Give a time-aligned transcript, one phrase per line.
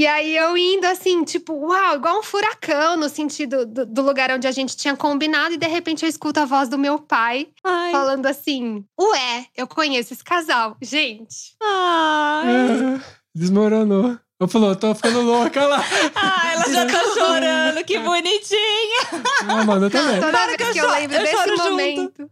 [0.00, 4.30] E aí eu indo assim, tipo, uau, igual um furacão, no sentido do, do lugar
[4.30, 7.48] onde a gente tinha combinado, e de repente eu escuto a voz do meu pai
[7.62, 7.92] Ai.
[7.92, 10.74] falando assim: Ué, eu conheço esse casal.
[10.80, 11.54] Gente.
[11.62, 12.46] Ai.
[12.48, 13.00] É,
[13.34, 14.18] desmoronou.
[14.40, 15.84] Eu falou, tô ficando louca lá.
[16.14, 19.02] Ah, ela já tá chorando, que bonitinha.
[19.46, 20.18] Ah, mano, eu também.
[20.18, 22.30] Toda Para vez que eu que eu lembro eu desse momento.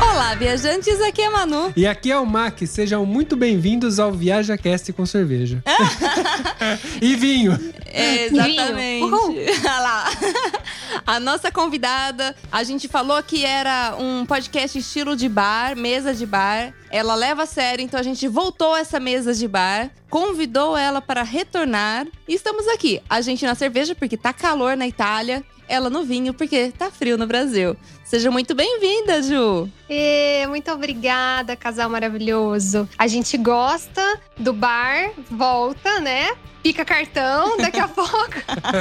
[0.00, 1.72] Olá, viajantes, aqui é a Manu.
[1.76, 5.62] E aqui é o Mac, sejam muito bem-vindos ao Viaja Cast com cerveja.
[7.00, 7.52] e vinho.
[7.92, 9.04] Exatamente.
[9.04, 10.10] Olha lá.
[11.06, 16.26] A nossa convidada, a gente falou que era um podcast estilo de bar, mesa de
[16.26, 16.74] bar.
[16.90, 21.00] Ela leva a sério, então a gente voltou a essa mesa de bar, convidou ela
[21.00, 23.00] para retornar e estamos aqui.
[23.08, 27.16] A gente na cerveja porque tá calor na Itália, ela no vinho porque tá frio
[27.18, 27.76] no Brasil.
[28.04, 29.68] Seja muito bem-vinda, Ju.
[29.90, 32.88] E, muito obrigada, casal maravilhoso.
[32.96, 36.30] A gente gosta do bar, volta, né?
[36.62, 38.34] Pica cartão, daqui a pouco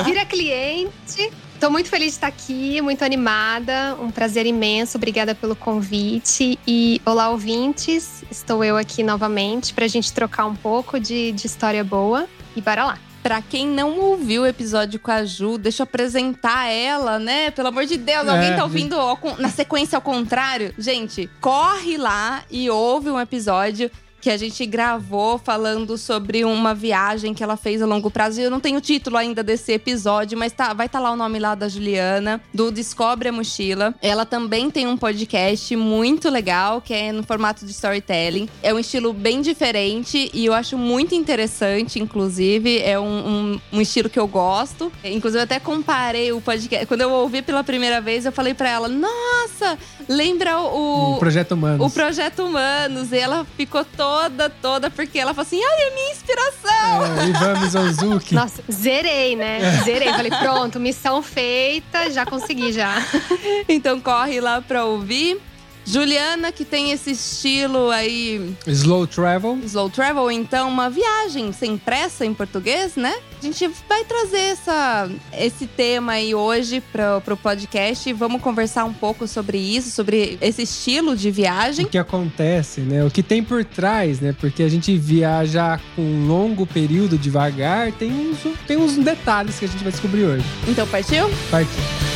[0.03, 1.31] vira cliente.
[1.59, 3.97] Tô muito feliz de estar aqui, muito animada.
[4.00, 4.97] Um prazer imenso.
[4.97, 6.59] Obrigada pelo convite.
[6.67, 8.23] E olá, ouvintes.
[8.30, 12.28] Estou eu aqui novamente pra gente trocar um pouco de, de história boa.
[12.56, 13.00] E bora lá.
[13.26, 17.50] Pra quem não ouviu o episódio com a Ju, deixa eu apresentar ela, né?
[17.50, 20.76] Pelo amor de Deus, alguém É, tá ouvindo con- na sequência ao contrário?
[20.78, 23.90] Gente, corre lá e ouve um episódio
[24.26, 28.42] que a gente gravou falando sobre uma viagem que ela fez a longo prazo.
[28.42, 31.16] E eu não tenho o título ainda desse episódio, mas tá, vai estar lá o
[31.16, 33.94] nome lá da Juliana, do Descobre a Mochila.
[34.02, 38.50] Ela também tem um podcast muito legal, que é no formato de storytelling.
[38.64, 42.80] É um estilo bem diferente e eu acho muito interessante, inclusive.
[42.81, 44.92] É um, um- um estilo que eu gosto.
[45.03, 46.88] Inclusive, eu até comparei o podcast.
[46.88, 49.78] Quando eu ouvi pela primeira vez, eu falei pra ela: Nossa,
[50.09, 51.14] lembra o.
[51.14, 51.86] O Projeto Humanos.
[51.86, 53.12] O Projeto Humanos.
[53.12, 54.14] E ela ficou toda,
[54.61, 57.22] toda, porque ela falou assim: ai, é minha inspiração.
[57.22, 58.34] É, Ivan Mizanzuki.
[58.35, 59.81] Nossa, zerei, né?
[59.84, 60.09] Zerei.
[60.09, 62.95] Falei, pronto, missão feita, já consegui já.
[63.67, 65.40] Então corre lá pra ouvir.
[65.85, 69.59] Juliana, que tem esse estilo aí, Slow Travel.
[69.66, 73.13] slow travel, então uma viagem sem pressa em português, né?
[73.40, 78.85] A gente vai trazer essa, esse tema aí hoje para o podcast e vamos conversar
[78.85, 81.85] um pouco sobre isso, sobre esse estilo de O viagem.
[81.85, 83.03] que acontece, né?
[83.03, 84.34] O que tem por trás, né?
[84.40, 89.66] Porque a gente viaja com um longo período devagar, tem uns, tem uns detalhes que
[89.66, 90.46] a gente vai descobrir hoje.
[90.67, 91.29] Então partiu?
[91.52, 92.15] Partiu.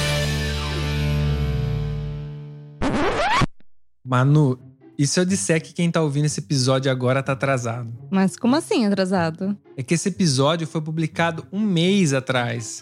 [4.10, 4.58] Manu,
[4.98, 7.94] e se eu disser que quem tá ouvindo esse episódio agora tá atrasado?
[8.10, 9.56] Mas como assim atrasado?
[9.78, 12.82] É que esse episódio foi publicado um mês atrás.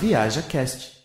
[0.00, 1.00] Viaja Cast.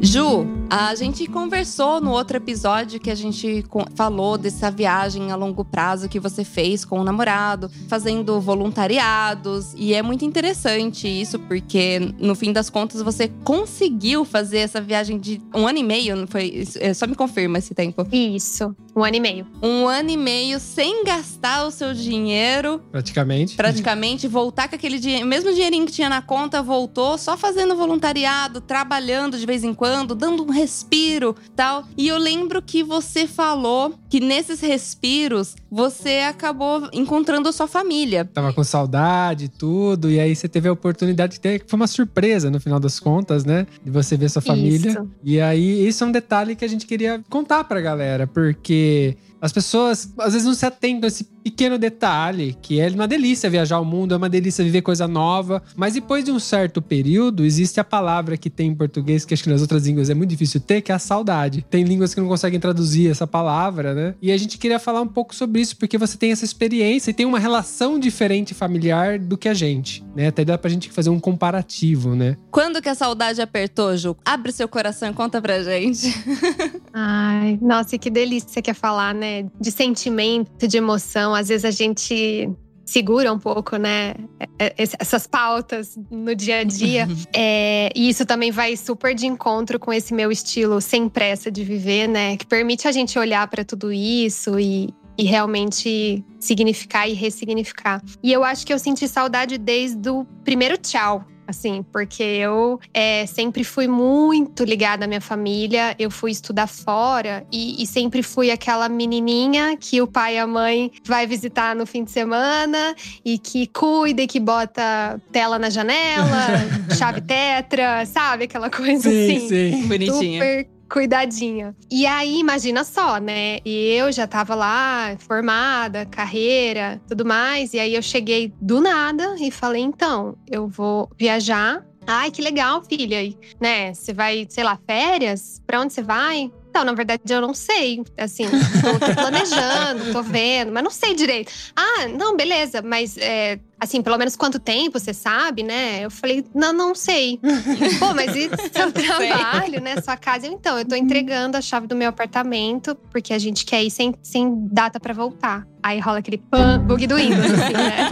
[0.00, 5.64] Ju, A gente conversou no outro episódio que a gente falou dessa viagem a longo
[5.64, 9.72] prazo que você fez com o namorado, fazendo voluntariados.
[9.76, 15.16] E é muito interessante isso, porque no fim das contas você conseguiu fazer essa viagem
[15.16, 16.66] de um ano e meio, não foi?
[16.80, 18.04] É, Só me confirma esse tempo.
[18.10, 19.46] Isso, um ano e meio.
[19.62, 23.54] Um ano e meio sem gastar o seu dinheiro, Praticamente.
[23.54, 28.60] praticamente, voltar com aquele dinheiro, mesmo dinheirinho que tinha na conta, voltou só fazendo voluntariado,
[28.60, 31.84] trabalhando de vez em quando, dando um respiro, tal.
[31.96, 38.24] E eu lembro que você falou que nesses respiros você acabou encontrando a sua família.
[38.24, 40.10] Tava com saudade e tudo.
[40.10, 41.62] E aí você teve a oportunidade de ter.
[41.66, 43.66] Foi uma surpresa no final das contas, né?
[43.84, 44.90] De você ver sua família.
[44.90, 45.10] Isso.
[45.22, 49.52] E aí, isso é um detalhe que a gente queria contar pra galera, porque as
[49.52, 53.78] pessoas às vezes não se atentam a esse pequeno detalhe, que é uma delícia viajar
[53.78, 55.62] o mundo, é uma delícia viver coisa nova.
[55.76, 59.42] Mas depois de um certo período, existe a palavra que tem em português, que acho
[59.42, 61.62] que nas outras línguas é muito difícil ter, que é a saudade.
[61.68, 64.14] Tem línguas que não conseguem traduzir essa palavra, né?
[64.22, 67.14] E a gente queria falar um pouco sobre isso, porque você tem essa experiência e
[67.14, 70.28] tem uma relação diferente familiar do que a gente, né?
[70.28, 72.38] Até dá pra gente fazer um comparativo, né?
[72.50, 74.16] Quando que a saudade apertou, Ju?
[74.24, 76.14] Abre seu coração e conta pra gente.
[76.94, 79.33] Ai, nossa, e que delícia que é falar, né?
[79.60, 81.34] De sentimento, de emoção.
[81.34, 82.50] Às vezes a gente
[82.84, 84.14] segura um pouco, né?
[84.58, 87.08] é- é- Essas pautas no dia a dia.
[87.34, 91.64] É, e isso também vai super de encontro com esse meu estilo sem pressa de
[91.64, 92.36] viver, né?
[92.36, 98.02] Que permite a gente olhar para tudo isso e, e realmente significar e ressignificar.
[98.22, 101.24] E eu acho que eu senti saudade desde o primeiro tchau.
[101.46, 107.46] Assim, porque eu é, sempre fui muito ligada à minha família, eu fui estudar fora
[107.52, 111.86] e, e sempre fui aquela menininha que o pai e a mãe vai visitar no
[111.86, 112.94] fim de semana
[113.24, 116.48] e que cuida e que bota tela na janela,
[116.96, 118.44] chave tetra, sabe?
[118.44, 119.86] Aquela coisa assim sim.
[119.86, 120.40] Bonitinha.
[120.40, 121.74] super cuidadinha.
[121.90, 123.58] E aí, imagina só, né?
[123.64, 127.74] E eu já tava lá, formada, carreira, tudo mais.
[127.74, 131.84] E aí eu cheguei do nada e falei: então, eu vou viajar.
[132.06, 133.20] Ai, que legal, filha.
[133.24, 133.92] E, né?
[133.92, 135.60] Você vai, sei lá, férias?
[135.66, 136.52] Pra onde você vai?
[136.68, 138.02] Então, na verdade, eu não sei.
[138.16, 141.50] Assim, tô, tô planejando, tô vendo, mas não sei direito.
[141.74, 146.04] Ah, não, beleza, mas é, assim, pelo menos quanto tempo você sabe, né?
[146.04, 147.38] Eu falei, não, não sei.
[147.98, 150.00] Pô, mas e seu trabalho, né?
[150.00, 150.46] Sua casa?
[150.46, 154.14] Então, eu tô entregando a chave do meu apartamento, porque a gente quer ir sem,
[154.22, 155.66] sem data pra voltar.
[155.82, 158.08] Aí rola aquele pan, bug do Windows, assim, né?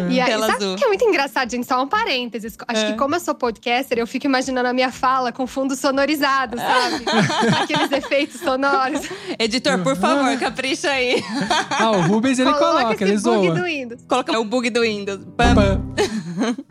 [0.10, 0.74] E aí, Tela sabe azul.
[0.74, 1.66] o que é muito engraçado, gente?
[1.68, 2.56] Só um parênteses.
[2.66, 2.90] Acho É.
[2.92, 7.04] que como eu sou podcaster, eu fico imaginando a minha fala com fundo sonorizado, sabe?
[7.62, 9.02] Aqueles efeitos sonoros.
[9.38, 11.22] Editor, por favor, capricha aí.
[11.70, 13.54] Ah, o Rubens ele coloca, esse ele bug zoa.
[13.54, 14.02] do Windows.
[14.08, 15.20] Coloca o bug do Windows.
[15.36, 15.54] Pam.
[15.54, 15.82] Pam.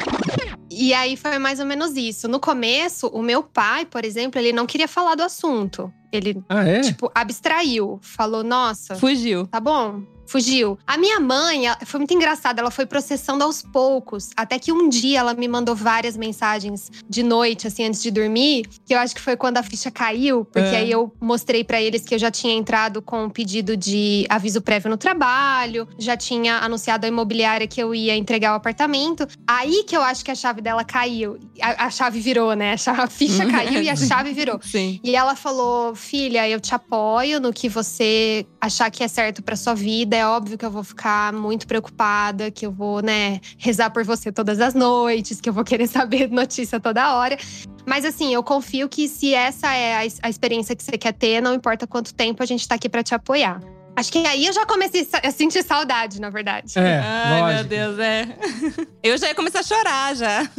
[0.75, 2.27] E aí foi mais ou menos isso.
[2.27, 5.93] No começo, o meu pai, por exemplo, ele não queria falar do assunto.
[6.11, 6.81] Ele, Ah, é?
[6.81, 7.99] tipo, abstraiu.
[8.01, 9.45] Falou, nossa, Fugiu.
[9.47, 10.01] tá bom.
[10.25, 10.77] Fugiu.
[10.87, 14.29] A minha mãe, ela- foi muito engraçado, ela foi processando aos poucos.
[14.35, 18.65] Até que um dia ela me mandou várias mensagens de noite, assim, antes de dormir.
[18.85, 20.45] Que eu acho que foi quando a ficha caiu.
[20.45, 20.77] Porque É.
[20.79, 24.61] aí eu mostrei pra eles que eu já tinha entrado com um pedido de aviso
[24.61, 25.87] prévio no trabalho.
[25.97, 29.27] Já tinha anunciado a imobiliária que eu ia entregar o apartamento.
[29.47, 31.37] Aí que eu acho que a chave dela caiu.
[31.61, 32.73] A, a chave virou, né?
[32.73, 34.59] A cha- a ficha caiu e a chave virou.
[34.63, 34.99] Sim.
[35.03, 39.55] E ela falou: Filha, eu te apoio no que você achar que é certo pra
[39.55, 40.12] sua vida.
[40.15, 44.31] É óbvio que eu vou ficar muito preocupada, que eu vou, né, rezar por você
[44.31, 47.37] todas as noites, que eu vou querer saber notícia toda hora.
[47.85, 51.41] Mas assim, eu confio que se essa é a, a experiência que você quer ter,
[51.41, 53.59] não importa quanto tempo, a gente tá aqui pra te apoiar.
[53.95, 56.77] Acho que aí eu já comecei a sentir saudade, na verdade.
[56.77, 57.53] É, Ai, lógico.
[57.59, 58.27] meu Deus, é.
[59.03, 60.49] Eu já ia começar a chorar já.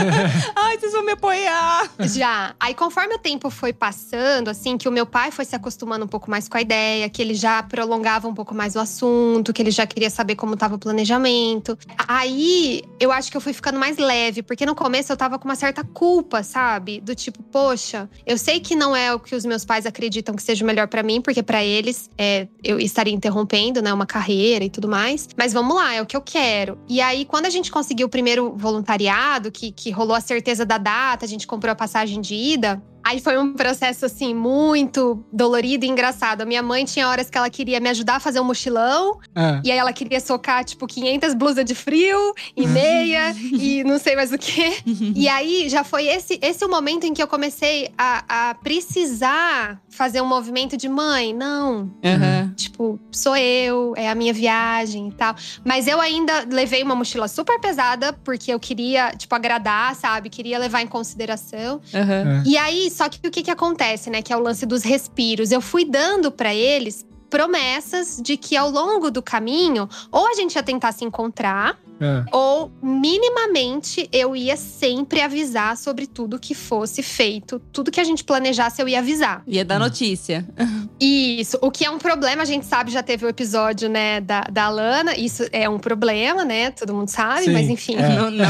[0.56, 1.86] Ai, vocês vão me apoiar.
[2.00, 2.54] Já.
[2.58, 6.08] Aí, conforme o tempo foi passando, assim, que o meu pai foi se acostumando um
[6.08, 9.60] pouco mais com a ideia, que ele já prolongava um pouco mais o assunto, que
[9.60, 11.78] ele já queria saber como tava o planejamento.
[12.08, 15.44] Aí, eu acho que eu fui ficando mais leve, porque no começo eu tava com
[15.44, 17.02] uma certa culpa, sabe?
[17.02, 20.42] Do tipo, poxa, eu sei que não é o que os meus pais acreditam que
[20.42, 24.64] seja o melhor pra mim, porque pra eles é, eu estaria interrompendo, né, uma carreira
[24.64, 25.28] e tudo mais.
[25.36, 26.78] Mas vamos lá, é o que eu quero.
[26.88, 30.78] E aí, quando a gente conseguiu o primeiro voluntariado, que, que rolou a certeza da
[30.78, 32.82] data, a gente comprou a passagem de ida.
[33.10, 36.42] Aí foi um processo, assim, muito dolorido e engraçado.
[36.42, 39.18] A minha mãe tinha horas que ela queria me ajudar a fazer um mochilão.
[39.34, 43.98] Ah, E aí ela queria socar, tipo, 500 blusas de frio e meia e não
[43.98, 44.76] sei mais o quê.
[44.86, 49.80] E aí já foi esse, esse o momento em que eu comecei a, a precisar
[49.88, 51.34] fazer um movimento de mãe.
[51.34, 52.52] Não, Aham.
[52.56, 55.34] Tipo, sou eu, é a minha viagem e tal.
[55.64, 60.30] Mas eu ainda levei uma mochila super pesada, porque eu queria, tipo, agradar, sabe?
[60.30, 61.80] Queria levar em consideração.
[61.92, 62.44] Aham.
[62.46, 64.20] E aí, só que o que, que acontece, né?
[64.20, 65.50] Que é o lance dos respiros.
[65.50, 70.54] Eu fui dando pra eles promessas de que ao longo do caminho, ou a gente
[70.56, 72.24] ia tentar se encontrar, É.
[72.32, 78.24] ou minimamente eu ia sempre avisar sobre tudo que fosse feito, tudo que a gente
[78.24, 79.42] planejasse eu ia avisar.
[79.46, 80.46] Ia dar notícia.
[80.98, 84.42] Isso, o que é um problema, a gente sabe, já teve o episódio, né, da,
[84.42, 87.96] da Lana, isso é um problema, né, todo mundo sabe, Sim, mas enfim.
[87.96, 88.08] é.
[88.08, 88.44] Não, não.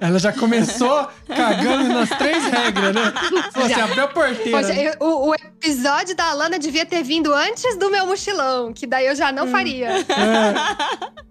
[0.00, 3.12] Ela já começou cagando nas três regras, né?
[3.52, 3.84] Falou assim, Já.
[3.84, 4.50] abriu a porteira.
[4.58, 8.86] Poxa, eu- o, o episódio da Lana devia ter vindo antes do meu mochilão, que
[8.86, 9.34] daí eu já Hum.
[9.34, 9.88] não faria.
[9.90, 10.06] É, é.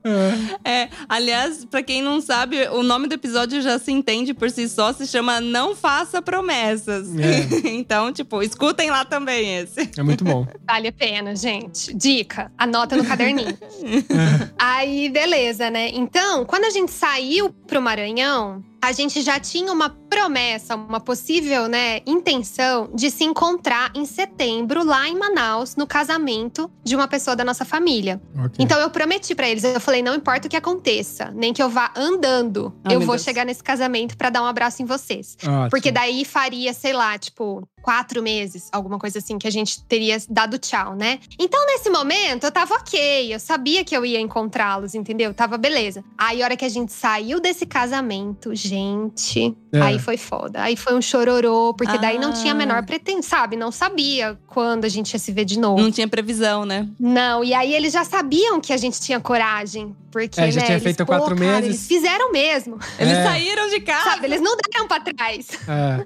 [0.63, 4.67] É, aliás, pra quem não sabe, o nome do episódio já se entende por si
[4.69, 7.07] só, se chama Não Faça Promessas.
[7.17, 7.67] É.
[7.69, 9.89] então, tipo, escutem lá também esse.
[9.97, 10.47] É muito bom.
[10.65, 11.93] Vale a pena, gente.
[11.93, 13.57] Dica, anota no caderninho.
[14.57, 15.89] Aí, beleza, né?
[15.89, 21.67] Então, quando a gente saiu pro Maranhão, a gente já tinha uma promessa, uma possível,
[21.67, 27.35] né, intenção de se encontrar em setembro lá em Manaus, no casamento de uma pessoa
[27.35, 28.21] da nossa família.
[28.37, 28.55] Ok.
[28.59, 31.69] Então eu prometi pra eles, eu falei, não importa o que aconteça, nem que eu
[31.69, 33.23] vá andando, Ah, eu vou Deus.
[33.23, 35.35] chegar nesse casamento pra dar um abraço em vocês.
[35.43, 35.69] Ótimo.
[35.69, 40.17] Porque daí faria, sei lá, tipo, quatro meses, alguma coisa assim, que a gente teria
[40.27, 41.19] dado tchau, né?
[41.37, 45.35] Então, nesse momento, eu tava ok, eu sabia que eu ia encontrá-los, entendeu?
[45.35, 46.03] Tava beleza.
[46.17, 49.79] Aí, a hora que a gente saiu desse casamento, gente, É.
[49.81, 50.63] aí foi foda.
[50.63, 52.33] Aí foi um chororô, porque daí não Ah.
[52.33, 53.55] tinha a menor pretensão, sabe?
[53.55, 55.79] Não sabia quando a gente ia se ver de novo.
[55.81, 56.87] Não tinha previsão, né?
[56.99, 59.95] Não, e aí eles já sabiam que a gente tinha coragem.
[60.11, 61.65] Porque, É, já né, tinha eles, feito pô, quatro cara, meses.
[61.65, 63.23] Eles fizeram mesmo, Eles É.
[63.23, 64.03] saíram de casa.
[64.11, 64.25] sabe?
[64.25, 65.47] Eles não deram pra trás.
[65.67, 66.05] É.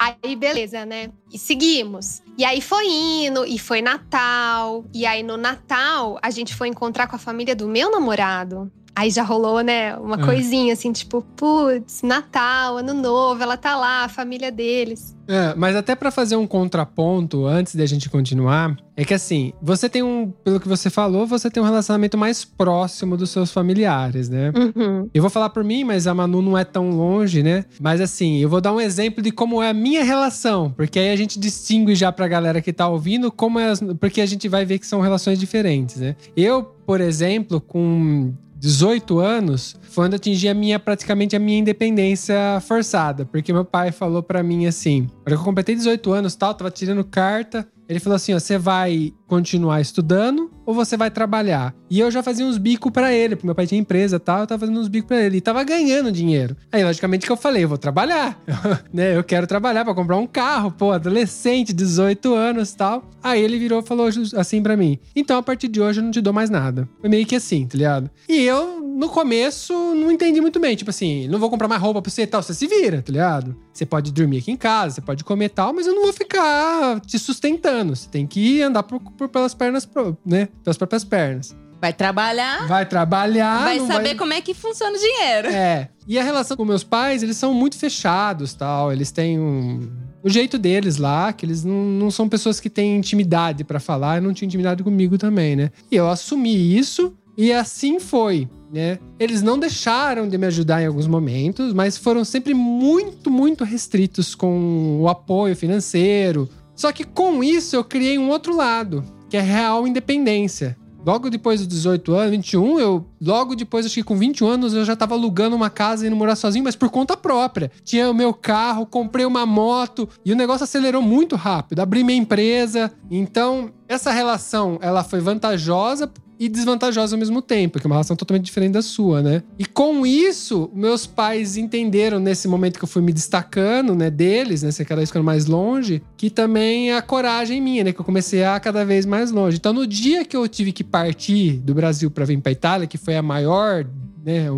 [0.00, 1.10] Aí, beleza, né?
[1.30, 2.22] E seguimos.
[2.38, 4.82] E aí foi indo, e foi Natal.
[4.94, 8.72] E aí, no Natal, a gente foi encontrar com a família do meu namorado.
[9.00, 9.96] Aí já rolou, né?
[9.96, 10.22] Uma É.
[10.22, 15.16] coisinha assim, tipo, putz, Natal, Ano Novo, ela tá lá, a família deles.
[15.26, 19.88] É, mas até pra fazer um contraponto antes da gente continuar, é que assim, você
[19.88, 24.28] tem um, pelo que você falou, você tem um relacionamento mais próximo dos seus familiares,
[24.28, 24.52] né?
[24.54, 25.08] Uhum.
[25.14, 27.64] Eu vou falar por mim, mas a Manu não é tão longe, né?
[27.80, 31.08] Mas assim, eu vou dar um exemplo de como é a minha relação, porque aí
[31.10, 34.46] a gente distingue já pra galera que tá ouvindo como é, as- porque a gente
[34.46, 36.16] vai ver que são relações diferentes, né?
[36.36, 42.60] Eu, por exemplo, com 18 anos, foi quando atingi a minha, praticamente a minha independência
[42.60, 43.24] forçada.
[43.24, 47.02] Porque meu pai falou pra mim assim: quando eu completei 18 anos tal, tava tirando
[47.02, 47.66] carta.
[47.88, 51.72] Ele falou assim: ó, você vai continuar estudando ou você vai trabalhar?
[51.88, 54.40] E eu já fazia uns bicos pra ele, porque meu pai tinha empresa e tal,
[54.40, 55.38] eu tava fazendo uns bicos pra ele.
[55.38, 56.56] E tava ganhando dinheiro.
[56.70, 58.40] Aí, logicamente, que eu falei: eu vou trabalhar.
[58.92, 59.16] né?
[59.16, 63.08] Eu quero trabalhar pra comprar um carro, pô, adolescente, 18 anos tal.
[63.22, 66.10] Aí ele virou e falou assim pra mim: então a partir de hoje eu não
[66.10, 66.88] te dou mais nada.
[67.00, 68.10] Foi meio que assim, tá ligado?
[68.28, 70.76] E eu, no começo, não entendi muito bem.
[70.76, 73.12] Tipo assim, não vou comprar mais roupa pra você e tal, você se vira, tá
[73.12, 73.56] ligado?
[73.72, 77.00] Você pode dormir aqui em casa, você pode comer tal, mas eu não vou ficar
[77.00, 77.94] te sustentando.
[77.94, 79.88] Você tem que andar por, por- pelas pernas,
[80.24, 80.48] né?
[80.64, 81.54] Pelas próprias pernas.
[81.80, 83.62] Vai trabalhar, Vai trabalhar.
[83.64, 85.48] vai saber como é que funciona o dinheiro.
[85.48, 85.88] é.
[86.06, 88.92] E a relação com meus pais, eles são muito fechados, tal.
[88.92, 89.88] Eles têm um.
[90.22, 94.18] O jeito deles lá, que eles não, não são pessoas que têm intimidade pra falar,
[94.18, 95.70] e não tinham intimidade comigo também, né?
[95.90, 98.98] E eu assumi isso e assim foi, né?
[99.18, 104.34] Eles não deixaram de me ajudar em alguns momentos, mas foram sempre muito, muito restritos
[104.34, 106.46] com o apoio financeiro.
[106.80, 110.78] Só que com isso eu criei um outro lado, que é real independência.
[111.04, 113.04] Logo depois dos 18 anos, 21, eu.
[113.20, 116.16] Logo depois, acho que com 21 anos, eu já tava alugando uma casa e indo
[116.16, 117.70] morar sozinho, mas por conta própria.
[117.84, 121.80] Tinha o meu carro, comprei uma moto e o negócio acelerou muito rápido.
[121.80, 122.90] Abri minha empresa.
[123.10, 126.10] Então, essa relação, ela foi vantajosa
[126.40, 129.42] e desvantajosa ao mesmo tempo, que é uma relação totalmente diferente da sua, né?
[129.58, 134.62] E com isso, meus pais entenderam nesse momento que eu fui me destacando, né, deles,
[134.62, 138.44] né, cada vez ficando mais longe, que também a coragem minha, né, que eu comecei
[138.44, 139.56] a cada vez mais longe.
[139.56, 142.98] Então, no dia que eu tive que partir do Brasil para vir para Itália, que
[142.98, 143.86] foi a maior
[144.22, 144.48] né?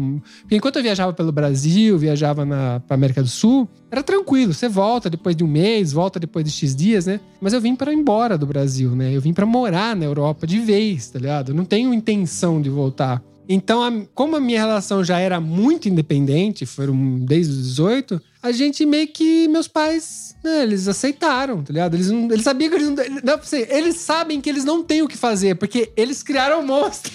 [0.50, 4.52] Enquanto eu viajava pelo Brasil, viajava na pra América do Sul, era tranquilo.
[4.52, 7.20] Você volta depois de um mês, volta depois de X dias, né?
[7.40, 9.14] Mas eu vim para embora do Brasil, né?
[9.14, 11.52] Eu vim para morar na Europa de vez, tá ligado?
[11.52, 13.22] Eu não tenho intenção de voltar.
[13.48, 18.50] Então, a- como a minha relação já era muito independente, foram desde os 18, a
[18.50, 21.94] gente meio que, meus pais, né, eles aceitaram, tá ligado?
[21.94, 25.00] Eles, não, eles sabiam que eles não, não você, Eles sabem que eles não têm
[25.02, 27.12] o que fazer, porque eles criaram o monstro.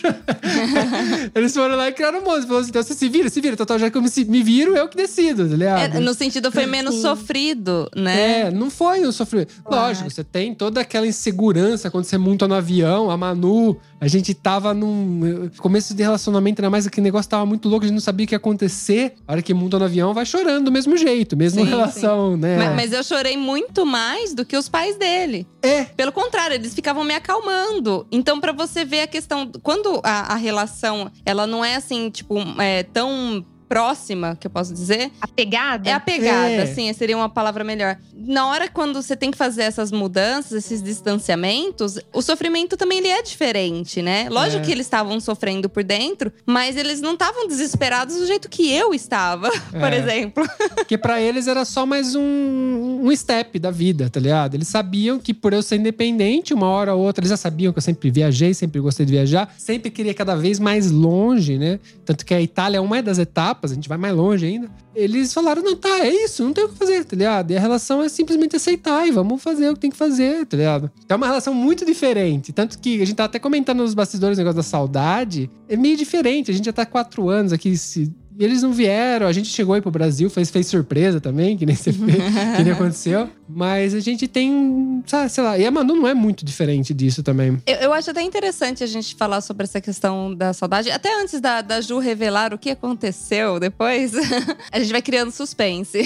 [1.36, 2.48] eles foram lá e criaram o monstro.
[2.48, 3.58] Falaram assim, então você se vira, se vira.
[3.58, 5.96] Total, já que eu me, me viro, eu que decido, tá ligado?
[5.98, 7.02] É, no sentido, foi menos Sim.
[7.02, 8.42] sofrido, né?
[8.42, 9.54] É, não foi um sofrimento.
[9.66, 9.88] Claro.
[9.88, 13.12] Lógico, você tem toda aquela insegurança quando você monta no avião.
[13.12, 17.68] A Manu, a gente tava num começo de relacionamento, ainda mais aquele negócio tava muito
[17.68, 19.16] louco, a gente não sabia o que ia acontecer.
[19.28, 21.36] A hora que monta no avião, vai chorando do mesmo jeito.
[21.36, 22.58] mesmo Sim, relação, né?
[22.58, 25.48] Mas, mas eu chorei muito mais do que os pais dele.
[25.62, 25.86] É.
[25.86, 28.06] Pelo contrário, eles ficavam me acalmando.
[28.12, 29.52] Então, pra você ver a questão.
[29.64, 34.74] Quando a, a relação, ela não é assim, tipo, é, tão próxima, que eu posso
[34.74, 35.12] dizer.
[35.22, 35.90] Apegada?
[35.90, 36.62] É apegada, É.
[36.64, 37.98] assim, seria uma palavra melhor.
[38.16, 43.08] Na hora quando você tem que fazer essas mudanças, esses distanciamentos, o sofrimento também ele
[43.08, 44.28] é diferente, né?
[44.30, 44.66] Lógico É.
[44.66, 48.94] que eles estavam sofrendo por dentro, mas eles não estavam desesperados do jeito que eu
[48.94, 49.98] estava, por É.
[49.98, 50.48] exemplo.
[50.76, 54.56] Porque pra eles era só mais um, um step da vida, tá ligado?
[54.56, 57.80] Eles sabiam que por eu ser independente, uma hora ou outra, eles já sabiam que
[57.80, 61.80] eu sempre viajei, sempre gostei de viajar, sempre queria cada vez mais longe, né?
[62.06, 64.70] Tanto que a Itália é uma das etapas, a gente vai mais longe ainda.
[64.96, 67.52] Eles falaram: não, tá, é isso, não tem o que fazer, tá ligado?
[67.52, 70.58] E a relação é simplesmente aceitar e vamos fazer o que tem que fazer, tá
[70.58, 70.92] ligado?
[71.08, 72.52] É uma relação muito diferente.
[72.54, 75.50] Tanto que a gente tá até comentando nos bastidores o negócio da saudade.
[75.68, 76.52] É meio diferente.
[76.52, 78.14] A gente já tá quatro anos aqui se.
[78.40, 81.66] E eles não vieram, a gente chegou aí pro Brasil, fez, fez surpresa também, que
[81.66, 83.30] nem fez, que nem aconteceu.
[83.50, 87.24] Mas a gente tem, sabe, sei lá, e a Manu não é muito diferente disso
[87.24, 87.58] também.
[87.66, 90.92] Eu, eu acho até interessante a gente falar sobre essa questão da saudade.
[90.92, 94.14] Até antes da, da Ju revelar o que aconteceu depois,
[94.72, 96.02] a gente vai criando suspense.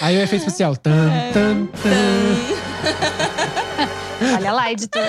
[0.00, 0.76] Aí o efeito especial.
[0.76, 3.67] Tan, tan, tan.
[4.36, 5.02] Olha lá, editor.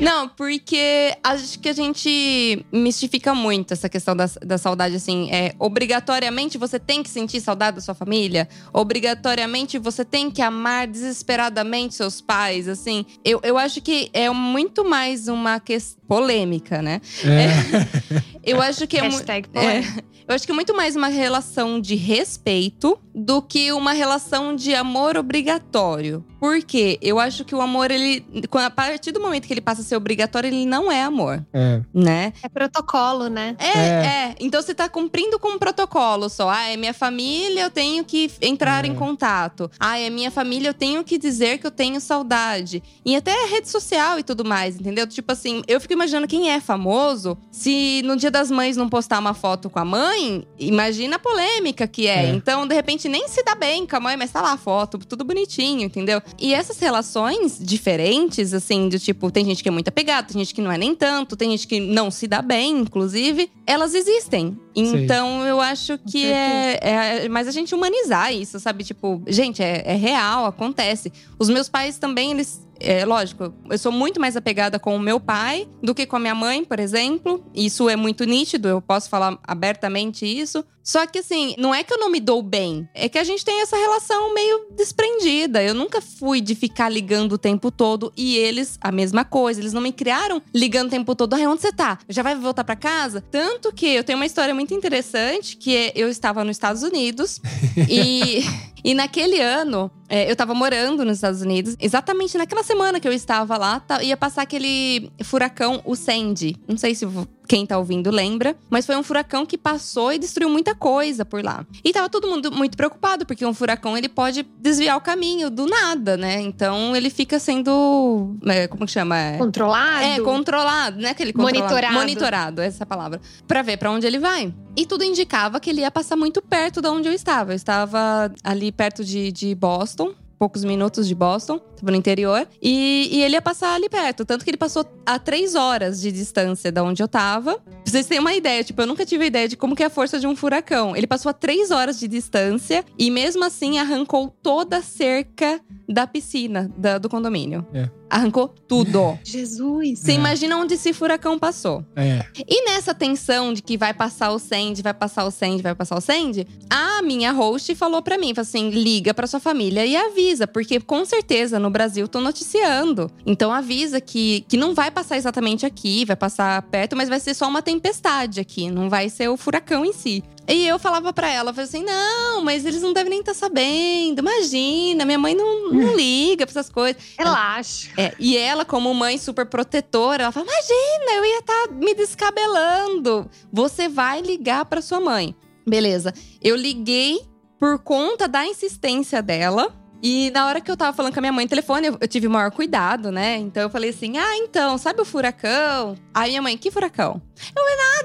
[0.00, 5.30] Não, porque acho que a gente mistifica muito essa questão da, da saudade, assim.
[5.30, 8.48] É, obrigatoriamente você tem que sentir saudade da sua família?
[8.72, 13.04] Obrigatoriamente você tem que amar desesperadamente seus pais, assim?
[13.24, 17.00] Eu, eu acho que é muito mais uma questão polêmica, né?
[17.24, 18.22] É.
[18.44, 19.02] Eu acho que é.
[19.02, 20.04] Hashtag É, polêmica.
[20.28, 24.74] eu acho que é muito mais uma relação de respeito do que uma relação de
[24.74, 26.24] amor obrigatório.
[26.38, 26.98] Por quê?
[27.00, 28.24] Eu acho que o amor, ele.
[28.52, 31.80] A partir do momento que ele passa a ser obrigatório, ele não é amor, É.
[31.94, 32.32] né?
[32.42, 33.56] É protocolo, né?
[33.58, 34.06] É, É.
[34.30, 34.34] é.
[34.40, 36.48] Então você tá cumprindo com um protocolo só.
[36.50, 38.88] Ah, é minha família, eu tenho que entrar É.
[38.88, 39.70] em contato.
[39.80, 42.82] Ah, é minha família, eu tenho que dizer que eu tenho saudade.
[43.04, 45.06] E até rede social e tudo mais, entendeu?
[45.06, 49.18] Tipo assim, eu fico imaginando quem é famoso, se no dia das mães não postar
[49.18, 52.26] uma foto com a mãe, imagina a polêmica que é.
[52.26, 52.28] É.
[52.30, 54.98] Então, de repente, nem se dá bem com a mãe, mas tá lá a foto,
[54.98, 56.20] tudo bonitinho, entendeu?
[56.38, 60.54] E essas relações diferentes, assim, do tipo, tem gente que é muito apegada, tem gente
[60.54, 64.56] que não é nem tanto, tem gente que não se dá bem, inclusive, elas existem.
[64.74, 68.84] Então, eu acho que é, é mais a gente humanizar isso, sabe?
[68.84, 71.10] Tipo, gente, é, é real, acontece.
[71.38, 72.65] Os meus pais também, eles.
[72.78, 76.20] É lógico, eu sou muito mais apegada com o meu pai do que com a
[76.20, 77.44] minha mãe, por exemplo.
[77.54, 80.64] Isso é muito nítido, eu posso falar abertamente isso.
[80.82, 83.44] Só que assim, não é que eu não me dou bem, é que a gente
[83.44, 85.60] tem essa relação meio desprendida.
[85.60, 89.60] Eu nunca fui de ficar ligando o tempo todo e eles a mesma coisa.
[89.60, 91.34] Eles não me criaram ligando o tempo todo.
[91.34, 91.98] Ai, onde você tá?
[92.08, 93.20] Já vai voltar pra casa?
[93.20, 97.40] Tanto que eu tenho uma história muito interessante que é, eu estava nos Estados Unidos
[97.90, 98.44] e
[98.86, 101.76] e naquele ano, é, eu tava morando nos Estados Unidos.
[101.80, 106.56] Exatamente naquela semana que eu estava lá, tá- ia passar aquele furacão, o Sandy.
[106.68, 107.06] Não sei se
[107.48, 111.44] quem tá ouvindo lembra, mas foi um furacão que passou e destruiu muita coisa por
[111.44, 111.64] lá.
[111.84, 115.64] E tava todo mundo muito preocupado, porque um furacão ele pode desviar o caminho do
[115.66, 116.40] nada, né?
[116.40, 118.34] Então ele fica sendo.
[118.46, 119.16] é, como que chama?
[119.16, 120.04] É, Controlado.
[120.04, 121.10] é, controlado, né?
[121.10, 121.58] Aquele controlado.
[121.60, 121.94] Monitorado.
[121.94, 123.20] Monitorado, essa é a palavra.
[123.46, 124.52] Pra ver pra onde ele vai.
[124.76, 127.52] E tudo indicava que ele ia passar muito perto de onde eu estava.
[127.52, 130.05] Eu estava ali perto de, de Boston.
[130.38, 132.46] Poucos minutos de Boston, estava no interior.
[132.60, 134.24] E, e ele ia passar ali perto.
[134.24, 137.54] Tanto que ele passou a três horas de distância da onde eu tava.
[137.58, 139.86] Pra vocês terem uma ideia, tipo, eu nunca tive a ideia de como que é
[139.86, 140.94] a força de um furacão.
[140.94, 146.06] Ele passou a três horas de distância e mesmo assim arrancou toda a cerca da
[146.06, 147.66] piscina da- do condomínio.
[147.72, 147.88] É.
[148.08, 149.18] Arrancou tudo.
[149.24, 149.98] Jesus.
[150.00, 150.14] Você É.
[150.14, 151.84] imagina onde esse furacão passou.
[151.96, 152.24] É.
[152.48, 155.96] E nessa tensão de que vai passar o Sandy, vai passar o Sandy, vai passar
[155.96, 159.96] o Sandy, a minha host falou pra mim, falou assim, liga pra sua família e
[159.96, 163.10] avisa, porque com certeza no Brasil tô noticiando.
[163.24, 167.34] Então avisa que, que não vai passar exatamente aqui, vai passar perto, mas vai ser
[167.34, 170.22] só uma tempestade aqui, não vai ser o furacão em si.
[170.48, 174.20] E eu falava pra ela, falei assim, não, mas eles não devem nem estar sabendo,
[174.20, 177.02] imagina, minha mãe não, não liga pra essas coisas.
[177.18, 177.88] Relaxa.
[177.96, 183.30] É, e ela, como mãe super protetora, ela fala: Imagina, eu ia estar me descabelando.
[183.52, 185.34] Você vai ligar para sua mãe.
[185.66, 186.12] Beleza.
[186.42, 187.20] Eu liguei
[187.58, 189.74] por conta da insistência dela.
[190.02, 192.06] E na hora que eu tava falando com a minha mãe no telefone, eu, eu
[192.06, 193.38] tive o maior cuidado, né?
[193.38, 195.96] Então eu falei assim: Ah, então, sabe o furacão?
[196.12, 197.22] Aí minha mãe, que furacão?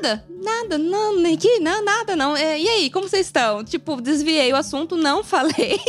[0.01, 2.35] Nada, nada, não, nem aqui, não, nada, não.
[2.35, 3.63] É, e aí, como vocês estão?
[3.63, 5.79] Tipo, desviei o assunto, não falei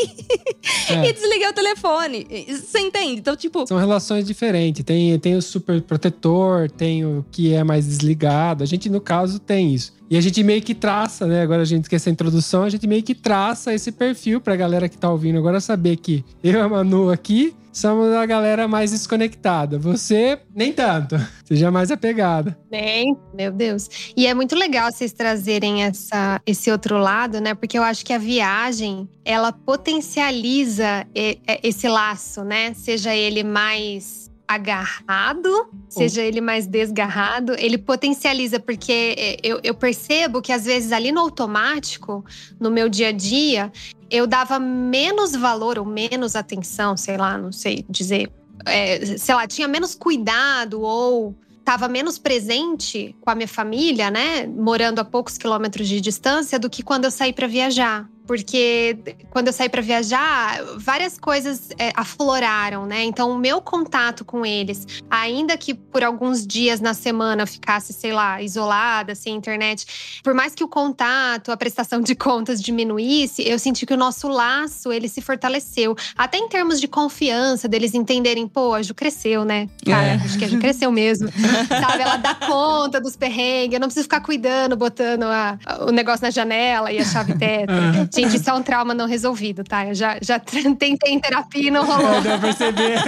[0.90, 1.06] É.
[1.08, 2.26] e desliguei o telefone.
[2.48, 3.20] Você entende?
[3.20, 4.84] Então, tipo, São relações diferentes.
[4.84, 8.62] Tem, tem o super protetor, tem o que é mais desligado.
[8.62, 9.94] A gente, no caso, tem isso.
[10.10, 11.40] E a gente meio que traça, né?
[11.40, 14.86] Agora a gente esquece a introdução, a gente meio que traça esse perfil pra galera
[14.88, 18.90] que tá ouvindo agora saber que eu e a Manu aqui somos a galera mais
[18.90, 19.78] desconectada.
[19.78, 21.16] Você, nem tanto.
[21.44, 22.56] Seja mais apegada.
[22.70, 24.12] Nem, meu Deus.
[24.16, 27.54] E é muito legal vocês trazerem essa, esse outro lado, né?
[27.54, 32.74] Porque eu acho que a viagem, ela potencializa e- esse laço, né?
[32.74, 35.48] Seja ele mais agarrado,
[35.88, 41.10] seja ele mais desgarrado, ele potencializa, porque é, eu, eu percebo que às vezes ali
[41.10, 42.24] no automático,
[42.60, 43.72] no meu dia a dia,
[44.12, 48.30] eu dava menos valor ou menos atenção, sei lá, não sei dizer,
[48.66, 54.46] é, sei lá, tinha menos cuidado ou estava menos presente com a minha família, né,
[54.46, 58.06] morando a poucos quilômetros de distância, do que quando eu saí para viajar.
[58.26, 58.96] Porque
[59.30, 63.02] quando eu saí para viajar, várias coisas é, afloraram, né?
[63.04, 67.92] Então, o meu contato com eles, ainda que por alguns dias na semana eu ficasse,
[67.92, 73.42] sei lá, isolada, sem internet, por mais que o contato, a prestação de contas diminuísse,
[73.46, 75.96] eu senti que o nosso laço, ele se fortaleceu.
[76.16, 79.68] Até em termos de confiança, deles entenderem, pô, a Ju cresceu, né?
[79.84, 80.14] Cara, É.
[80.14, 81.28] acho que a Ju cresceu mesmo.
[81.68, 82.02] Sabe?
[82.02, 86.30] Ela dá conta dos perrengues, eu não preciso ficar cuidando, botando a- o negócio na
[86.30, 88.08] janela e a chave tetra.
[88.14, 89.86] Gente, isso é um trauma não resolvido, tá?
[89.86, 92.20] Eu já, já tentei em terapia e não rolou.
[92.20, 92.98] Deu pra perceber.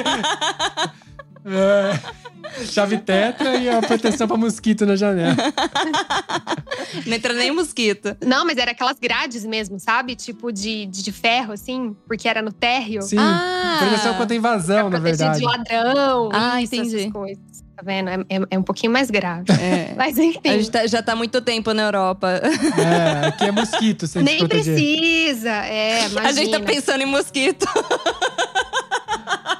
[1.46, 2.64] É.
[2.66, 5.36] Chave tetra e a proteção pra mosquito na janela.
[7.06, 8.16] não entra nem mosquito.
[8.24, 10.14] Não, mas era aquelas grades mesmo, sabe?
[10.14, 13.02] Tipo de, de, de ferro, assim, porque era no térreo.
[13.02, 13.18] Sim.
[13.18, 13.76] Ah.
[13.80, 15.38] Proteção contra invasão, na verdade.
[15.40, 16.30] de ladrão.
[16.32, 16.96] Ah, isso, entendi.
[16.96, 17.53] essas coisas.
[17.84, 18.08] Tá vendo?
[18.08, 19.44] É, é- é um pouquinho mais grave.
[19.52, 19.94] É.
[19.96, 20.40] Mas enfim.
[20.44, 22.28] A gente tá- já tá há muito tempo na Europa.
[22.32, 25.50] É, aqui é mosquito sem se Nem precisa.
[25.50, 26.28] É, imagina.
[26.28, 27.66] A gente tá pensando em mosquito.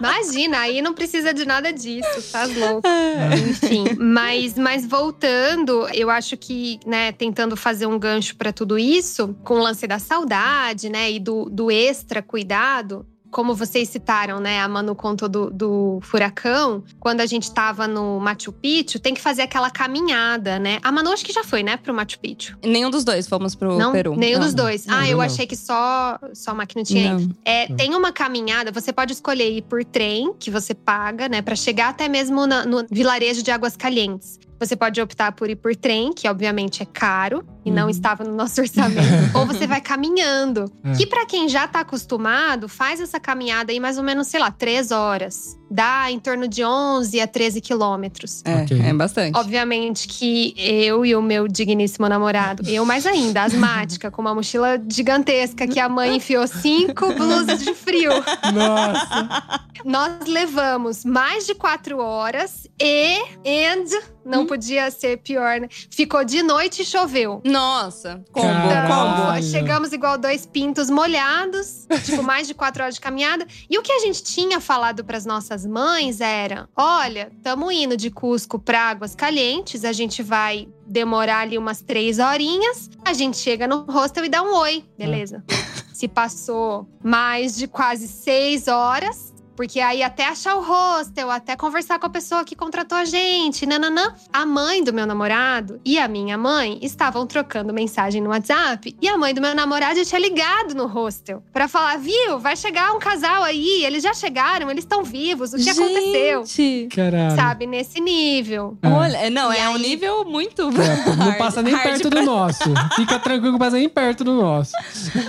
[0.00, 2.87] Imagina, aí não precisa de nada disso, tá louco.
[2.87, 3.38] É.
[3.38, 9.34] Enfim, mas, mas voltando, eu acho que, né, tentando fazer um gancho pra tudo isso,
[9.44, 13.06] com o lance da saudade, né, e do, do extra cuidado.
[13.34, 14.60] Como vocês citaram, né?
[14.60, 16.84] A Manu contou do, do furacão.
[17.00, 20.78] Quando a gente tava no Machu Picchu, tem que fazer aquela caminhada, né?
[20.84, 22.56] A Manu acho que já foi, né, pro Machu Picchu.
[22.64, 24.14] Nenhum dos dois fomos pro não, Peru.
[24.14, 24.44] nenhum Não.
[24.46, 24.86] dos dois.
[24.86, 25.24] Não, ah, eu eu não.
[25.24, 27.20] achei que só, só a máquina tinha ido.
[27.28, 27.34] Não.
[27.44, 31.56] É, tem uma caminhada, você pode escolher ir por trem, que você paga, né, Pra
[31.56, 34.38] chegar até mesmo na- no vilarejo de Águas Calientes.
[34.64, 37.90] Você pode optar por ir por trem, que obviamente é caro e não Uhum.
[37.90, 39.00] estava no nosso orçamento.
[39.37, 40.92] Ou você vai caminhando, É.
[40.92, 44.50] que pra quem já tá acostumado, faz essa caminhada aí mais ou menos, sei lá,
[44.50, 45.59] três horas.
[45.74, 48.42] Dá em torno de 11 a 13 quilômetros.
[48.44, 48.80] É, Ok.
[48.80, 49.37] é bastante.
[49.37, 54.80] Obviamente que eu e o meu digníssimo namorado, eu mais ainda, asmática, com uma mochila
[54.88, 58.12] gigantesca que a mãe enfiou cinco blusas de frio.
[58.54, 59.64] Nossa.
[59.84, 63.84] Nós levamos mais de quatro horas e, and,
[64.24, 65.68] não podia ser pior, né?
[65.90, 67.42] Ficou de noite e choveu.
[67.44, 68.94] Nossa, combo, Caralho.
[68.94, 69.22] combo.
[69.38, 73.46] Então, chegamos igual dois pintos molhados, tipo, mais de quatro horas de caminhada.
[73.68, 77.96] E o que a gente tinha falado para as nossas mães era: olha, estamos indo
[77.96, 83.37] de Cusco para Águas Calientes, a gente vai demorar ali umas três horinhas, a gente
[83.37, 85.44] chega no hostel e dá um oi, beleza?
[85.92, 89.33] Se passou mais de quase seis horas.
[89.56, 93.64] Porque aí até achar o hostel, até conversar com a pessoa que contratou a gente,
[93.66, 94.14] nananã.
[94.32, 98.96] A mãe do meu namorado e a minha mãe estavam trocando mensagem no WhatsApp.
[99.00, 102.56] E a mãe do meu namorado já tinha ligado no hostel pra falar: viu, vai
[102.56, 106.44] chegar um casal aí, eles já chegaram, eles estão vivos, o que aconteceu?
[106.46, 106.88] Gente.
[106.94, 107.36] Caralho.
[107.36, 108.76] Sabe, nesse nível.
[108.82, 108.88] É.
[108.88, 110.62] Olha, não, E é um aí- nível muito.
[110.62, 112.64] É, não passa nem hard perto pra- do nosso.
[112.96, 114.72] Fica tranquilo, não passa nem perto do nosso.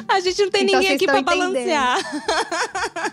[0.07, 1.99] A gente não tem Então ninguém aqui pra estão balancear.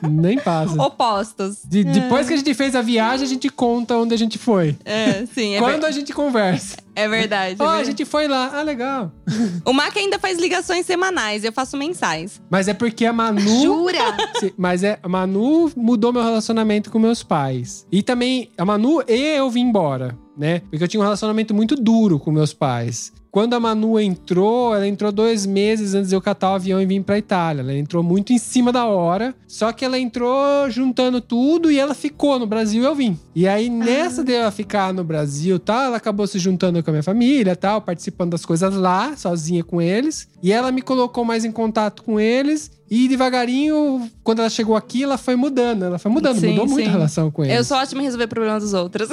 [0.02, 0.74] Nem passa.
[1.02, 1.58] Opostos.
[1.64, 4.76] De- depois que a gente fez a viagem, a gente conta onde a gente foi.
[4.84, 6.76] É, sim, é, Quando ver- a gente conversa.
[6.94, 7.56] é verdade.
[7.58, 7.86] é Ó, a verdade.
[7.90, 8.50] gente foi lá.
[8.54, 9.10] Ah, legal.
[9.64, 12.40] O Mac ainda faz ligações semanais, eu faço mensais.
[12.50, 13.40] Mas é porque a Manu.
[13.62, 14.16] Jura?
[14.38, 17.86] Sim, Mas é, a Manu mudou meu relacionamento com meus pais.
[17.90, 20.60] E também, a Manu e eu vim embora, né?
[20.70, 23.12] Porque eu tinha um relacionamento muito duro com meus pais.
[23.32, 26.84] Quando a Manu entrou, ela entrou dois meses antes de eu catar o avião e
[26.84, 27.62] vir pra Itália.
[27.62, 29.34] Ela entrou muito em cima da hora.
[29.48, 33.18] Só que ela entrou juntando tudo e ela ficou no Brasil e eu vim.
[33.34, 36.90] E aí, nessa de ela ficar no Brasil e tal, ela acabou se juntando com
[36.90, 40.28] a minha família tal, participando das coisas lá, sozinha com eles.
[40.42, 42.70] E ela me colocou mais em contato com eles.
[42.94, 45.82] E devagarinho, quando ela chegou aqui, ela foi mudando.
[45.84, 46.88] Ela foi mudando, Sim, mudou muito sim.
[46.90, 47.56] a relação com eles.
[47.56, 49.08] Eu sou ótima em resolver problemas dos outros.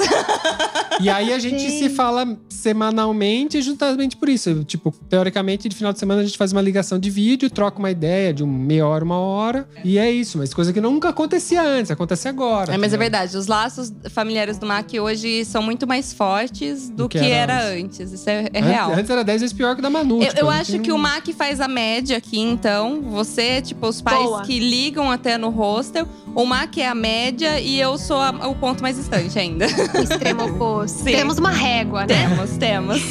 [1.00, 1.94] E aí a gente se Gente.
[1.94, 4.64] fala semanalmente justamente por isso.
[4.64, 7.90] Tipo, teoricamente, de final de semana a gente faz uma ligação de vídeo, troca uma
[7.90, 9.66] ideia de um meia hora, uma hora.
[9.82, 12.74] E é isso, mas coisa que nunca acontecia antes, acontece agora.
[12.74, 17.04] É, mas é verdade, os laços familiares do Mac hoje são muito mais fortes do,
[17.04, 18.12] Do que que, era era antes.
[18.12, 18.92] Isso é, é real.
[18.92, 20.22] Antes era 10 vezes pior que o da Manu.
[20.22, 23.00] Eu, tipo, eu acho que o não- Mac faz a média aqui, então.
[23.02, 24.42] Você, tipo, os pais Boa.
[24.42, 26.06] que ligam até no hostel.
[26.34, 29.66] O Mac é a média e eu sou a- o ponto mais distante ainda.
[29.66, 30.98] Extremo oposto.
[31.04, 31.12] Sim.
[31.12, 32.28] Temos uma régua, né?
[32.28, 33.00] temos, temos.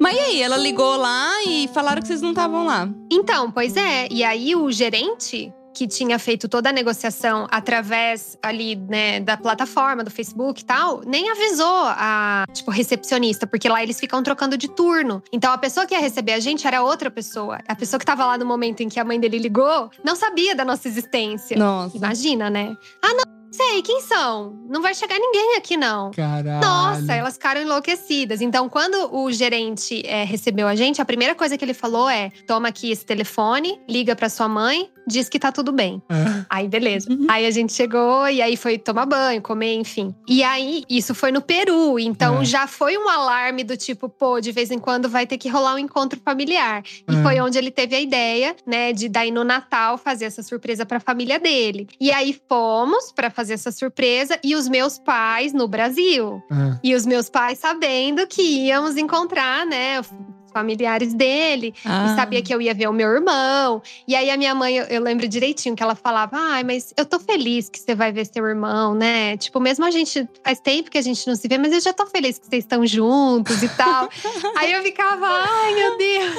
[0.00, 2.88] Mas e aí, ela ligou lá e falaram que vocês não estavam lá.
[3.12, 4.08] Então, pois é.
[4.10, 10.02] E aí o gerente que tinha feito toda a negociação através ali, né, da plataforma,
[10.04, 14.68] do Facebook e tal, nem avisou a, tipo, recepcionista, porque lá eles ficam trocando de
[14.68, 15.22] turno.
[15.32, 17.58] Então a pessoa que ia receber a gente era outra pessoa.
[17.66, 20.54] A pessoa que tava lá no momento em que a mãe dele ligou não sabia
[20.54, 21.56] da nossa existência.
[21.56, 21.96] Nossa.
[21.96, 22.76] Imagina, né?
[23.02, 24.54] Ah, não sei, quem são?
[24.68, 26.10] Não vai chegar ninguém aqui, não.
[26.12, 26.60] Caralho.
[26.60, 28.40] Nossa, elas ficaram enlouquecidas.
[28.40, 32.30] Então, quando o gerente é, recebeu a gente, a primeira coisa que ele falou é:
[32.46, 36.02] toma aqui esse telefone, liga pra sua mãe, diz que tá tudo bem.
[36.08, 37.08] Ah, Aí, beleza.
[37.28, 40.14] Aí a gente chegou e aí foi tomar banho, comer, enfim.
[40.28, 41.98] E aí, isso foi no Peru.
[41.98, 42.44] Então, É.
[42.44, 45.74] já foi um alarme do tipo, pô, de vez em quando vai ter que rolar
[45.74, 46.82] um encontro familiar.
[47.08, 47.22] E É.
[47.22, 51.00] foi onde ele teve a ideia, né, de daí no Natal fazer essa surpresa pra
[51.00, 51.88] família dele.
[52.00, 56.42] E aí fomos pra fazer essa surpresa e os meus pais no Brasil.
[56.50, 56.78] ah.
[56.84, 60.02] E os meus pais sabendo que íamos encontrar, né,
[60.50, 61.72] familiares dele.
[61.84, 62.12] Ah.
[62.12, 63.80] E sabia que eu ia ver o meu irmão.
[64.06, 67.04] E aí a minha mãe, eu, eu lembro direitinho que ela falava: Ai, mas eu
[67.04, 69.36] tô feliz que você vai ver seu irmão, né?
[69.36, 71.92] Tipo, mesmo a gente faz tempo que a gente não se vê, mas eu já
[71.92, 74.08] tô feliz que vocês estão juntos e tal.
[74.56, 76.34] aí eu ficava, ai, meu Deus.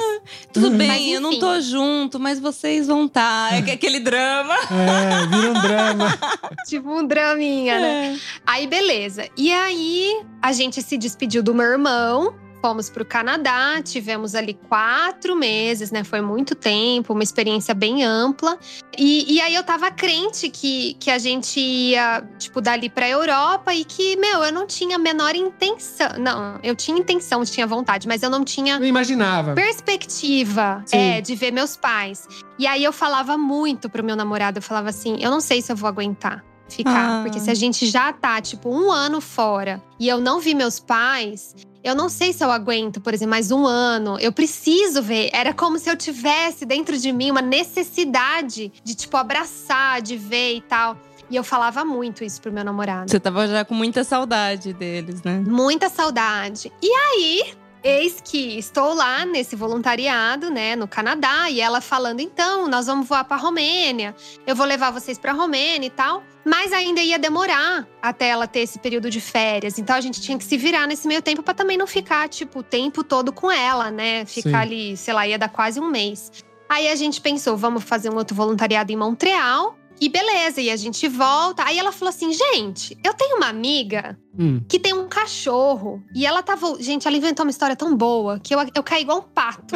[0.52, 3.54] Tudo bem, Mas, eu não tô junto, mas vocês vão estar.
[3.54, 4.54] É que- aquele drama.
[4.92, 6.18] É, vira um drama.
[6.66, 8.20] tipo um draminha, né?
[8.46, 9.28] Aí, beleza.
[9.36, 12.34] E aí, a gente se despediu do meu irmão.
[12.62, 16.04] Fomos para o Canadá, tivemos ali quatro meses, né?
[16.04, 18.56] Foi muito tempo, uma experiência bem ampla.
[18.96, 23.74] E, e aí eu tava crente que, que a gente ia, tipo, dali pra Europa
[23.74, 26.08] e que, meu, eu não tinha a menor intenção.
[26.20, 29.54] Não, eu tinha intenção, tinha vontade, mas eu não tinha Não imaginava.
[29.54, 30.96] perspectiva Sim.
[30.96, 32.28] é, de ver meus pais.
[32.58, 35.72] E aí eu falava muito pro meu namorado, eu falava assim, eu não sei se
[35.72, 37.22] eu vou aguentar ficar, Ah.
[37.22, 40.80] porque se a gente já tá tipo um ano fora e eu não vi meus
[40.80, 44.18] pais, eu não sei se eu aguento, por exemplo, mais um ano.
[44.18, 45.30] Eu preciso ver.
[45.32, 50.56] Era como se eu tivesse dentro de mim uma necessidade de tipo abraçar, de ver
[50.56, 50.96] e tal.
[51.28, 53.10] E eu falava muito isso pro meu namorado.
[53.10, 55.42] Você tava já com muita saudade deles, né?
[55.46, 56.70] Muita saudade.
[56.80, 62.68] E aí, eis que estou lá nesse voluntariado, né, no Canadá, e ela falando: então,
[62.68, 64.14] nós vamos voar pra Romênia,
[64.46, 66.22] eu vou levar vocês pra Romênia e tal.
[66.44, 69.78] Mas ainda ia demorar até ela ter esse período de férias.
[69.78, 72.60] Então a gente tinha que se virar nesse meio tempo pra também não ficar, tipo,
[72.60, 74.24] o tempo todo com ela, né?
[74.24, 74.54] Ficar Sim.
[74.56, 76.32] ali, sei lá, ia dar quase um mês.
[76.68, 79.76] Aí a gente pensou, vamos fazer um outro voluntariado em Montreal.
[80.00, 81.62] E beleza, e a gente volta.
[81.64, 84.62] Aí ela falou assim: gente, eu tenho uma amiga Hum.
[84.68, 86.02] que tem um cachorro.
[86.14, 86.76] E ela tava.
[86.80, 89.74] Gente, ela inventou uma história tão boa que eu, eu caí igual um pato.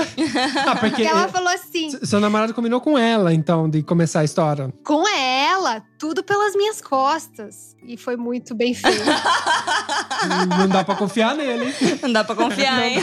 [0.66, 4.24] Ah, porque E ela falou assim: seu namorado combinou com ela, então, de começar a
[4.24, 4.72] história.
[4.84, 7.76] com ela, tudo pelas minhas costas.
[7.86, 8.98] E foi muito bem feito.
[10.58, 11.98] Não dá pra confiar nele, hein?
[12.02, 12.98] Não dá pra confiar, hein?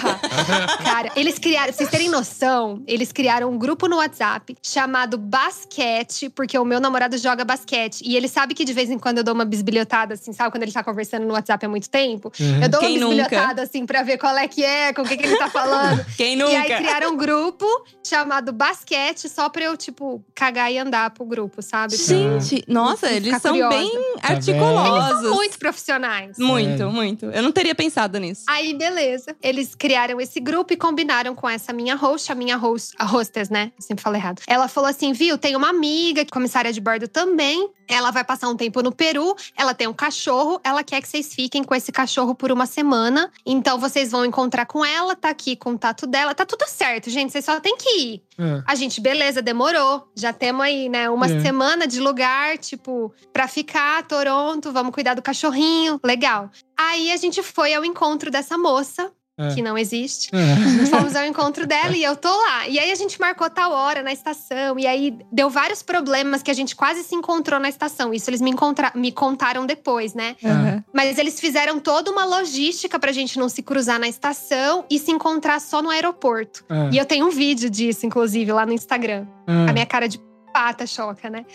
[0.84, 6.30] Cara, eles criaram, pra vocês terem noção, eles criaram um grupo no WhatsApp chamado Basquete,
[6.30, 8.02] porque o meu namorado joga basquete.
[8.04, 10.52] E ele sabe que de vez em quando eu dou uma bisbilhotada, assim, sabe?
[10.52, 12.32] Quando ele tá conversando no WhatsApp há muito tempo.
[12.62, 13.24] Eu dou Quem uma nunca?
[13.24, 16.06] bisbilhotada, assim, pra ver qual é que é, com o que, que ele tá falando.
[16.18, 16.78] Quem E aí nunca?
[16.78, 17.66] criaram um grupo
[18.06, 21.96] chamado Basquete, só pra eu, tipo, cagar e andar pro grupo, sabe?
[21.96, 23.78] Gente, nossa, eles são curiosa.
[23.78, 25.30] bem articulosos.
[25.32, 26.38] Muito profissionais.
[26.38, 26.92] Muito, Sério.
[26.92, 27.26] muito.
[27.28, 28.44] Eu não teria pensado nisso.
[28.48, 29.36] Aí, beleza.
[29.42, 33.50] Eles criaram esse grupo e combinaram com essa minha host, a minha host, a hostess,
[33.50, 33.72] né?
[33.78, 34.42] Eu sempre falei errado.
[34.48, 37.70] Ela falou assim: viu, tem uma amiga, comissária de bordo também.
[37.88, 41.33] Ela vai passar um tempo no Peru, ela tem um cachorro, ela quer que vocês
[41.34, 43.32] fiquem com esse cachorro por uma semana.
[43.46, 46.34] Então vocês vão encontrar com ela, tá aqui contato dela.
[46.36, 47.32] Tá tudo certo, gente.
[47.32, 48.24] Vocês só tem que ir.
[48.38, 48.64] É.
[48.66, 50.08] A gente, beleza, demorou.
[50.16, 51.42] Já temos aí, né, uma É.
[51.42, 56.00] semana de lugar, tipo, pra ficar, Toronto, vamos cuidar do cachorrinho.
[56.04, 56.50] Legal.
[56.78, 59.12] Aí a gente foi ao encontro dessa moça.
[59.38, 59.56] É.
[59.56, 60.30] que não existe.
[60.32, 60.86] É.
[60.88, 62.68] Fomos ao encontro dela e eu tô lá.
[62.68, 64.78] E aí a gente marcou tal hora na estação.
[64.78, 68.14] E aí deu vários problemas que a gente quase se encontrou na estação.
[68.14, 68.54] Isso eles me,
[68.96, 70.36] me contaram depois, né?
[70.44, 70.84] Aham.
[70.94, 75.12] Mas eles fizeram toda uma logística pra gente não se cruzar na estação e se
[75.12, 76.64] encontrar só no aeroporto.
[76.70, 76.90] É.
[76.94, 79.26] E eu tenho um vídeo disso, inclusive, lá no Instagram.
[79.48, 79.70] É.
[79.70, 80.20] A minha cara de
[80.54, 81.46] pata choca, né?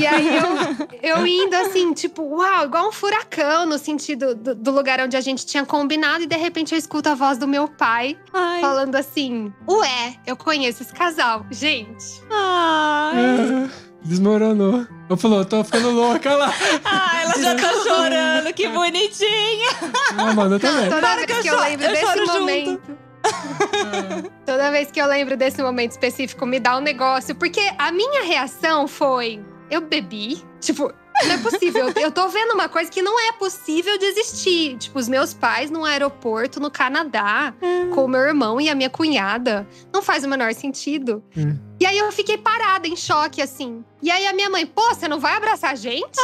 [0.00, 4.70] E aí eu, eu indo assim, tipo, uau, igual um furacão no sentido do, do
[4.70, 7.66] lugar onde a gente tinha combinado, e de repente eu escuto a voz do meu
[7.66, 8.60] pai Ai.
[8.60, 11.44] falando assim: Ué, eu conheço esse casal.
[11.50, 12.22] Gente.
[12.30, 13.68] Ai.
[14.04, 14.86] Desmoronou.
[15.08, 16.52] Eu falou, eu tô ficando louca lá.
[16.84, 19.70] Ai, ela já tá chorando, que bonitinha.
[20.16, 20.88] Ah, mano, eu também.
[20.88, 23.03] Toda Para vez que eu que eu lembro eu desse choro junto.
[24.46, 27.34] Toda vez que eu lembro desse momento específico, me dá um negócio.
[27.34, 30.42] Porque a minha reação foi: eu bebi.
[30.60, 31.92] Tipo, não é possível.
[31.96, 34.76] eu tô vendo uma coisa que não é possível de existir.
[34.78, 37.54] Tipo, os meus pais num aeroporto no Canadá,
[37.94, 39.66] com o meu irmão e a minha cunhada.
[39.92, 41.22] Não faz o menor sentido.
[41.36, 41.58] Hum.
[41.84, 43.84] E aí eu fiquei parada, em choque, assim.
[44.02, 46.18] E aí a minha mãe, pô, você não vai abraçar a gente?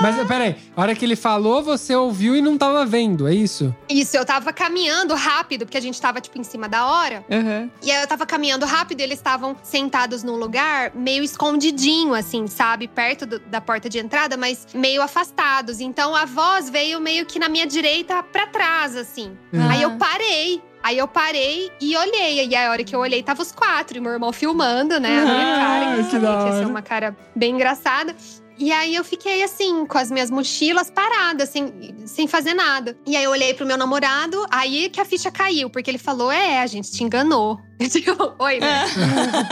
[0.00, 3.74] Mas peraí, a hora que ele falou, você ouviu e não tava vendo, é isso?
[3.86, 7.22] Isso, eu tava caminhando rápido, porque a gente tava, tipo, em cima da hora.
[7.30, 7.70] Aham.
[7.82, 12.46] E aí eu tava caminhando rápido e eles estavam sentados num lugar meio escondidinho, assim,
[12.46, 12.88] sabe?
[12.88, 15.80] Perto do- da porta de entrada, mas meio afastados.
[15.80, 19.36] Então a voz veio meio que na minha direita pra trás, assim.
[19.52, 19.72] Ah.
[19.72, 20.62] Aí eu parei.
[20.84, 22.46] Aí eu parei e olhei.
[22.46, 23.96] E a hora que eu olhei, tava os quatro.
[23.96, 25.18] E meu irmão filmando, né?
[25.18, 25.96] A minha cara.
[25.96, 28.14] que Que, da sabia que ia ser uma cara bem engraçada.
[28.58, 32.96] E aí eu fiquei assim, com as minhas mochilas paradas, sem, sem fazer nada.
[33.06, 36.30] E aí eu olhei pro meu namorado, aí que a ficha caiu, porque ele falou:
[36.30, 37.58] É, a gente te enganou.
[37.80, 38.84] Eu digo, Oi, né?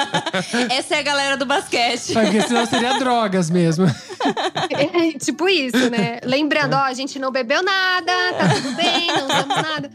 [0.71, 2.13] Essa é a galera do basquete.
[2.13, 3.85] Porque senão seria drogas mesmo.
[4.73, 6.19] É, tipo isso, né?
[6.25, 9.91] Lembrando, ó, a gente não bebeu nada, tá tudo bem, não usamos nada.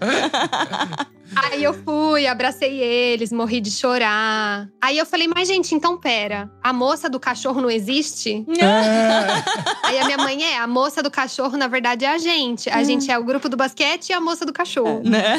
[1.35, 4.67] Aí eu fui, abracei eles, morri de chorar.
[4.81, 8.45] Aí eu falei, mas gente, então pera, a moça do cachorro não existe?
[8.57, 9.87] É.
[9.87, 12.69] Aí a minha mãe é, a moça do cachorro, na verdade, é a gente.
[12.69, 15.01] A gente é o grupo do basquete e a moça do cachorro.
[15.03, 15.37] Né?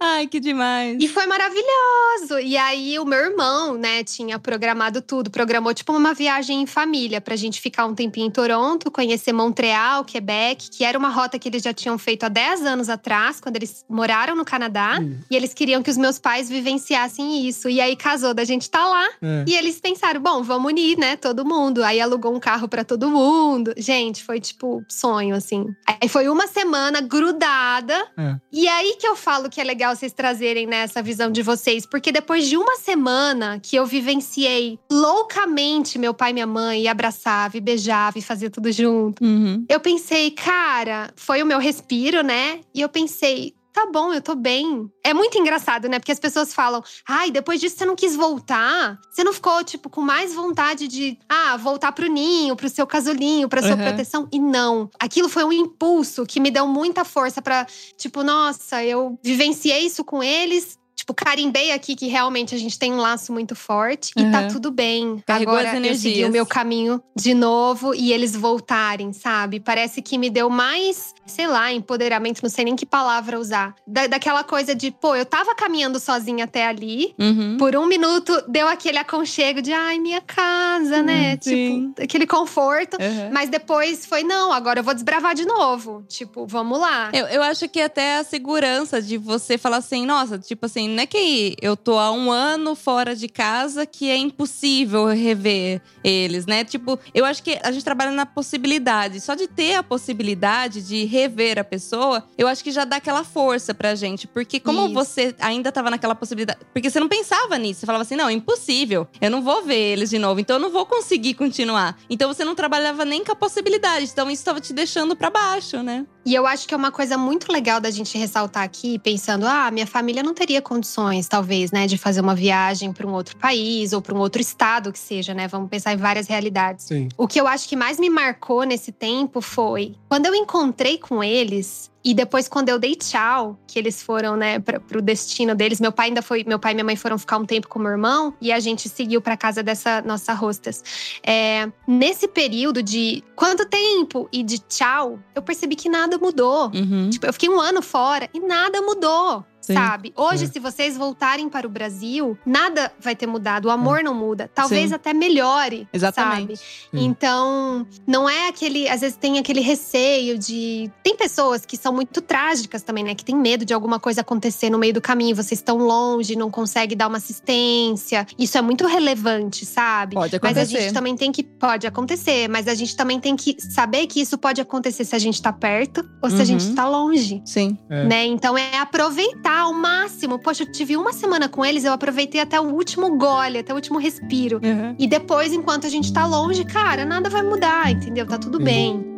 [0.00, 0.98] Ah, Ai, que demais.
[1.00, 2.38] E foi maravilhoso.
[2.42, 5.30] E aí, o meu irmão, né, tinha programado tudo.
[5.30, 10.04] Programou, tipo, uma viagem em família pra gente ficar um tempinho em Toronto, conhecer Montreal,
[10.04, 13.56] Quebec, que era uma rota que eles já tinham feito há 10 anos atrás, quando
[13.56, 14.98] eles moraram no Canadá.
[15.00, 15.18] Hum.
[15.30, 17.68] E eles queriam que os meus pais vivenciassem isso.
[17.68, 19.08] E aí, casou da gente tá lá.
[19.22, 19.44] é.
[19.46, 21.82] E eles pensaram, bom, vamos unir, né, todo mundo.
[21.84, 23.72] Aí alugou um carro pra todo mundo.
[23.76, 25.66] Gente, foi tipo sonho, assim.
[25.86, 27.94] Aí foi uma semana grudada.
[28.16, 28.36] É.
[28.52, 31.86] E aí que eu falo que é legal vocês trazerem nessa visão de vocês.
[31.86, 36.88] Porque depois de uma semana que eu vivenciei loucamente meu pai e minha mãe, e
[37.12, 39.22] abraçava, e beijava, e fazia tudo junto.
[39.22, 39.64] Uhum.
[39.68, 42.60] Eu pensei, cara, foi o meu respiro, né?
[42.74, 44.90] E eu pensei, tá bom, eu tô bem.
[45.04, 45.98] É muito engraçado, né?
[45.98, 48.98] Porque as pessoas falam, ai, depois disso você não quis voltar?
[49.10, 53.48] Você não ficou, tipo, com mais vontade de, ah, voltar pro ninho, pro seu casulinho,
[53.48, 53.82] pra sua Uhum.
[53.82, 54.28] proteção?
[54.32, 54.90] E não.
[54.98, 57.66] Aquilo foi um impulso que me deu muita força pra,
[57.98, 60.78] tipo, nossa, eu vivenciei isso com eles.
[61.02, 64.48] Tipo, carimbei aqui que realmente a gente tem um laço muito forte e tá Uhum.
[64.48, 65.20] tudo bem.
[65.26, 69.58] Carregou Agora eu segui o meu caminho de novo e eles voltarem, sabe?
[69.58, 73.74] Parece que me deu mais, sei lá, empoderamento, não sei nem que palavra usar.
[73.84, 77.12] Da, daquela coisa de, pô, eu tava caminhando sozinha até ali.
[77.18, 77.56] Uhum.
[77.58, 81.34] Por um minuto deu aquele aconchego de, ai, minha casa, né?
[81.34, 81.88] Hum, sim.
[81.88, 82.94] Tipo, aquele conforto.
[83.00, 83.30] Uhum.
[83.32, 86.04] Mas depois foi, não, agora eu vou desbravar de novo.
[86.08, 87.10] Tipo, vamos lá.
[87.12, 91.02] Eu, eu acho que até a segurança de você falar assim, nossa, tipo assim, não
[91.02, 96.46] é que eu tô há um ano fora de casa que é impossível rever eles,
[96.46, 96.64] né?
[96.64, 99.20] Tipo, eu acho que a gente trabalha na possibilidade.
[99.20, 103.24] Só de ter a possibilidade de rever a pessoa, eu acho que já dá aquela
[103.24, 104.26] força pra gente.
[104.26, 104.94] Porque como Isso.
[104.94, 106.60] você ainda tava naquela possibilidade.
[106.72, 107.80] Porque você não pensava nisso.
[107.80, 109.06] Você falava assim, não, é impossível.
[109.20, 110.40] Eu não vou ver eles de novo.
[110.40, 111.98] Então eu não vou conseguir continuar.
[112.08, 114.10] Então você não trabalhava nem com a possibilidade.
[114.12, 116.06] Então isso tava te deixando pra baixo, né?
[116.24, 119.70] E eu acho que é uma coisa muito legal da gente ressaltar aqui, pensando, ah,
[119.72, 120.81] minha família não teria condições,
[121.28, 124.92] talvez, né, de fazer uma viagem para um outro país ou para um outro estado
[124.92, 125.48] que seja, né?
[125.48, 126.86] Vamos pensar em várias realidades.
[126.86, 127.08] Sim.
[127.16, 131.22] O que eu acho que mais me marcou nesse tempo foi quando eu encontrei com
[131.22, 135.80] eles e depois quando eu dei tchau, que eles foram, né, pra, pro destino deles.
[135.80, 137.92] Meu pai ainda foi, meu pai e minha mãe foram ficar um tempo com meu
[137.92, 140.82] irmão e a gente seguiu pra casa dessa nossa hostess.
[141.24, 146.70] É, nesse período de quanto tempo e de tchau, eu percebi que nada mudou.
[146.74, 147.10] Uhum.
[147.10, 149.44] Tipo, eu fiquei um ano fora e nada mudou.
[149.62, 149.74] Sim.
[149.74, 150.12] sabe?
[150.16, 150.48] Hoje, É.
[150.48, 153.66] se vocês voltarem para o Brasil, nada vai ter mudado.
[153.66, 154.50] O amor não muda.
[154.54, 154.94] Talvez Sim.
[154.96, 155.88] até melhore.
[155.92, 156.56] Exatamente.
[156.56, 156.92] Sabe?
[156.92, 158.88] Então, não é aquele.
[158.88, 160.90] Às vezes tem aquele receio de.
[161.02, 163.14] Tem pessoas que são muito trágicas também, né?
[163.14, 165.34] Que tem medo de alguma coisa acontecer no meio do caminho.
[165.36, 168.26] Vocês estão longe, não conseguem dar uma assistência.
[168.38, 170.14] Isso é muito relevante, sabe?
[170.14, 170.82] Pode Mas a acontecer.
[170.84, 171.42] gente também tem que.
[171.42, 175.18] Pode acontecer, mas a gente também tem que saber que isso pode acontecer se a
[175.18, 176.74] gente tá perto ou se a gente Uhum.
[176.74, 177.40] tá longe.
[177.44, 177.78] Sim.
[177.88, 178.04] É.
[178.04, 178.26] Né?
[178.26, 180.38] Então é aproveitar ao máximo.
[180.38, 183.76] Poxa, eu tive uma semana com eles, eu aproveitei até o último gole, até o
[183.76, 184.60] último respiro.
[184.98, 188.26] E depois, enquanto a gente tá longe, cara, nada vai mudar, entendeu?
[188.26, 188.64] Tá tudo Sim.
[188.64, 189.12] bem.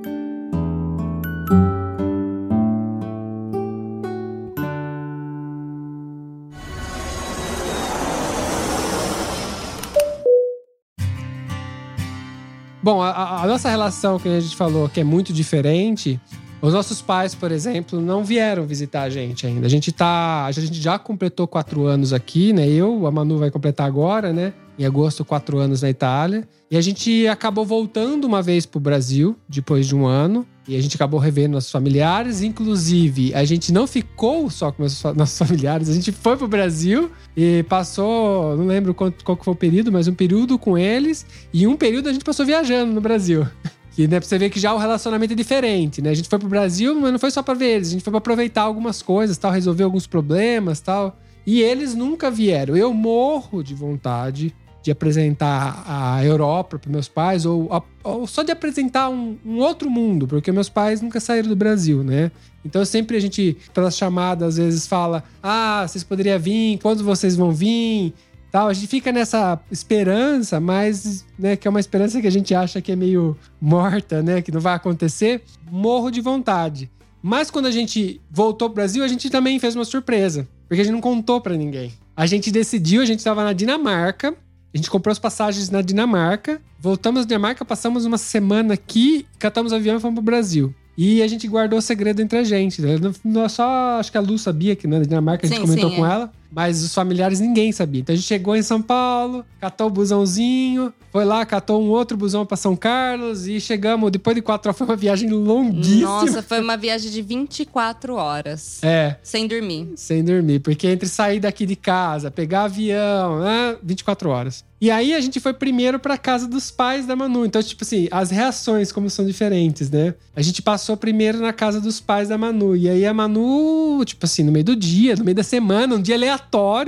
[12.83, 16.21] Bom, a- a, a nossa relação que a gente falou que é muito diferente.
[16.65, 19.67] Os nossos pais, por exemplo, não vieram visitar a gente ainda.
[19.67, 20.47] A gente tá.
[20.47, 22.67] A gente já completou quatro anos aqui, né?
[22.67, 24.55] Eu, a Manu vai completar agora, né?
[24.79, 26.49] Em agosto, quatro anos na Itália.
[26.71, 30.47] E a gente acabou voltando uma vez pro Brasil, depois de um ano.
[30.67, 32.41] E a gente acabou revendo nossos familiares.
[32.43, 36.49] Inclusive, a gente não ficou só com nossos, fa- nossos familiares, a gente foi pro
[36.49, 41.27] Brasil e passou, não lembro qual que foi o período, mas um período com eles.
[41.53, 43.47] E um período a gente passou viajando no Brasil.
[43.95, 46.11] Que né, pra você ver que já o relacionamento é diferente, né?
[46.11, 48.11] A gente foi pro Brasil, mas não foi só pra ver eles, a gente foi
[48.11, 51.17] pra aproveitar algumas coisas, tal, resolver alguns problemas, tal.
[51.47, 52.77] E eles nunca vieram.
[52.77, 57.71] Eu morro de vontade de apresentar a Europa para meus pais, ou,
[58.03, 62.05] ou só de apresentar um, um outro mundo, porque meus pais nunca saíram do Brasil,
[62.05, 62.31] né?
[62.63, 67.35] Então sempre a gente, pelas chamadas, às vezes fala: ah, vocês poderiam vir, quando vocês
[67.35, 68.13] vão vir?
[68.55, 68.69] Tal.
[68.69, 72.81] A gente fica nessa esperança, mas né, que é uma esperança que a gente acha
[72.81, 74.41] que é meio morta, né?
[74.41, 75.43] Que não vai acontecer.
[75.69, 76.89] Morro de vontade.
[77.21, 80.47] Mas quando a gente voltou pro Brasil, a gente também fez uma surpresa.
[80.69, 81.93] Porque a gente não contou pra ninguém.
[82.17, 84.33] A gente decidiu, a gente estava na Dinamarca.
[84.73, 86.61] A gente comprou as passagens na Dinamarca.
[86.79, 90.73] Voltamos na Dinamarca, passamos uma semana aqui, catamos o avião e fomos pro Brasil.
[90.97, 92.81] E a gente guardou o segredo entre a gente.
[92.81, 92.95] né?
[93.25, 95.97] Não- Só acho que a Lu sabia que na Dinamarca a gente Sim, comentou sim,
[95.97, 96.13] com é.
[96.13, 96.33] ela.
[96.55, 98.01] Mas os familiares ninguém sabia.
[98.01, 102.17] Então a gente chegou em São Paulo, catou o busãozinho, foi lá, catou um outro
[102.17, 104.11] busão pra São Carlos e chegamos.
[104.11, 106.09] Depois de quatro horas, foi uma viagem longuíssima.
[106.09, 108.79] Nossa, foi uma viagem de 24 horas.
[108.83, 109.89] É, Sem dormir.
[109.97, 110.61] sem dormir.
[110.61, 113.77] Porque entre sair daqui de casa, pegar avião, né?
[113.83, 114.65] 24 horas.
[114.81, 117.47] E aí a gente foi primeiro pra casa dos pais da Manu.
[117.47, 120.15] Então, tipo assim, as reações como são diferentes, né?
[120.37, 122.77] A gente passou primeiro na casa dos pais da Manu.
[122.77, 126.03] E aí a Manu, tipo assim, no meio do dia, no meio da semana, um
[126.03, 126.44] dia aleatório,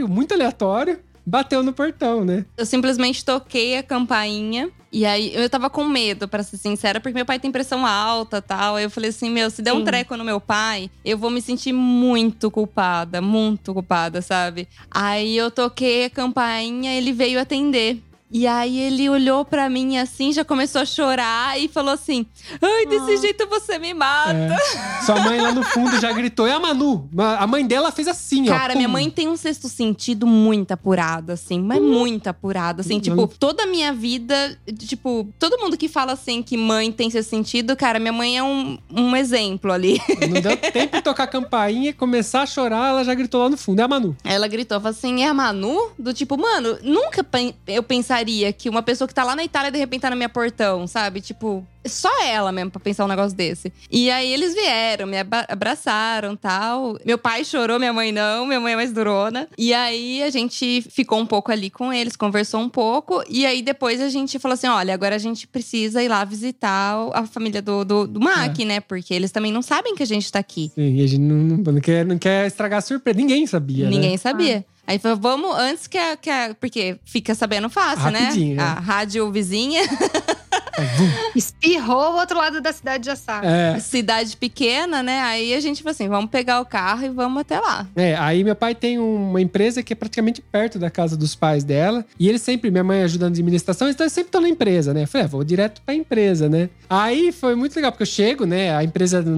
[0.08, 2.44] muito aleatório, bateu no portão, né?
[2.56, 4.70] Eu simplesmente toquei a campainha.
[4.92, 8.40] E aí, eu tava com medo, pra ser sincera, porque meu pai tem pressão alta
[8.40, 8.76] tal.
[8.76, 9.84] Aí eu falei assim: meu, se der um Sim.
[9.84, 14.68] treco no meu pai, eu vou me sentir muito culpada, muito culpada, sabe?
[14.90, 18.00] Aí eu toquei a campainha, ele veio atender.
[18.30, 22.26] E aí ele olhou pra mim assim, já começou a chorar e falou assim:
[22.60, 23.16] Ai, desse Ah.
[23.20, 24.32] jeito você me mata.
[24.32, 25.02] É.
[25.04, 26.46] Sua mãe lá no fundo já gritou.
[26.46, 27.08] É a Manu.
[27.38, 28.52] A mãe dela fez assim, ó.
[28.52, 33.00] Cara, minha mãe tem um sexto sentido muito apurado, assim, mas muito apurado, assim, Hum.
[33.00, 37.30] tipo, toda a minha vida, tipo, todo mundo que fala assim que mãe tem sexto
[37.30, 40.00] sentido, cara, minha mãe é um, um exemplo ali.
[40.28, 43.48] Não deu tempo de tocar a campainha e começar a chorar, ela já gritou lá
[43.48, 43.80] no fundo.
[43.80, 44.16] É a Manu.
[44.24, 45.90] Ela gritou, falou assim, é a Manu?
[45.98, 47.24] Do tipo, mano, nunca
[47.68, 47.82] eu
[48.16, 50.86] pensaria que uma pessoa que tá lá na Itália de repente tá na minha portão,
[50.86, 51.20] sabe?
[51.20, 53.72] Tipo, só ela mesmo pra pensar um negócio desse.
[53.90, 55.16] E aí eles vieram, me
[55.48, 56.98] abraçaram tal.
[57.04, 59.48] Meu pai chorou, minha mãe não, minha mãe é mais durona.
[59.58, 63.22] E aí a gente ficou um pouco ali com eles, conversou um pouco.
[63.28, 66.96] E aí depois a gente falou assim: olha, agora a gente precisa ir lá visitar
[67.12, 68.80] a família do, do, do Mac, né?
[68.80, 70.70] Porque eles também não sabem que a gente tá aqui.
[70.74, 73.16] Sim, e a gente não, não- não quer, não quer estragar a surpresa.
[73.18, 73.90] Ninguém sabia, né?
[73.90, 74.64] Ninguém sabia.
[74.86, 78.62] Aí falou, vamos antes que a, que a- Porque fica sabendo fácil, Rapidinho, né?
[78.62, 78.68] né?
[78.70, 79.82] A rádio vizinha,
[81.34, 83.46] Espirrou o outro lado da cidade já sabe.
[83.46, 85.20] É, cidade pequena, né?
[85.22, 87.86] Aí a gente falou assim: vamos pegar o carro e vamos até lá.
[87.96, 91.64] é, aí meu pai tem uma empresa que é praticamente perto da casa dos pais
[91.64, 92.04] dela.
[92.18, 95.02] E ele sempre, minha mãe ajuda na administração, então eles sempre estão na empresa, né?
[95.04, 96.68] Eu falei, ah, vou direto pra empresa, né?
[96.88, 98.74] Aí foi muito legal, porque eu chego, né?
[98.76, 99.36] A empresa não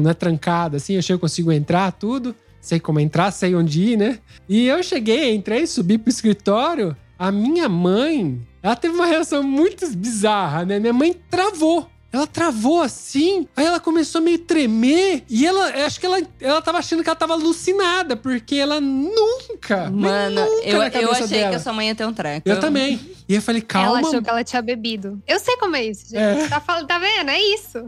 [0.00, 2.34] não é trancada, assim, eu chego, consigo entrar, tudo.
[2.60, 4.18] Sei como entrar, sei onde ir, né?
[4.48, 6.96] E eu cheguei, entrei, subi pro escritório.
[7.18, 10.78] A minha mãe, ela teve uma reação muito bizarra, né?
[10.78, 11.88] Minha mãe travou.
[12.12, 15.22] Ela travou assim, aí ela começou a meio tremer.
[15.28, 18.80] E ela, eu acho que ela, ela tava achando que ela tava alucinada, porque ela
[18.80, 19.88] nunca.
[19.90, 21.50] Mano, nunca eu, na eu achei dela.
[21.50, 22.48] que a sua mãe ia ter um treco.
[22.48, 22.98] Eu também.
[23.28, 24.00] E eu falei, Ela calma.
[24.00, 25.22] achou que ela tinha bebido.
[25.24, 26.18] Eu sei como é isso, gente.
[26.18, 26.48] É.
[26.48, 27.30] Tá, falando, tá vendo?
[27.30, 27.78] É isso.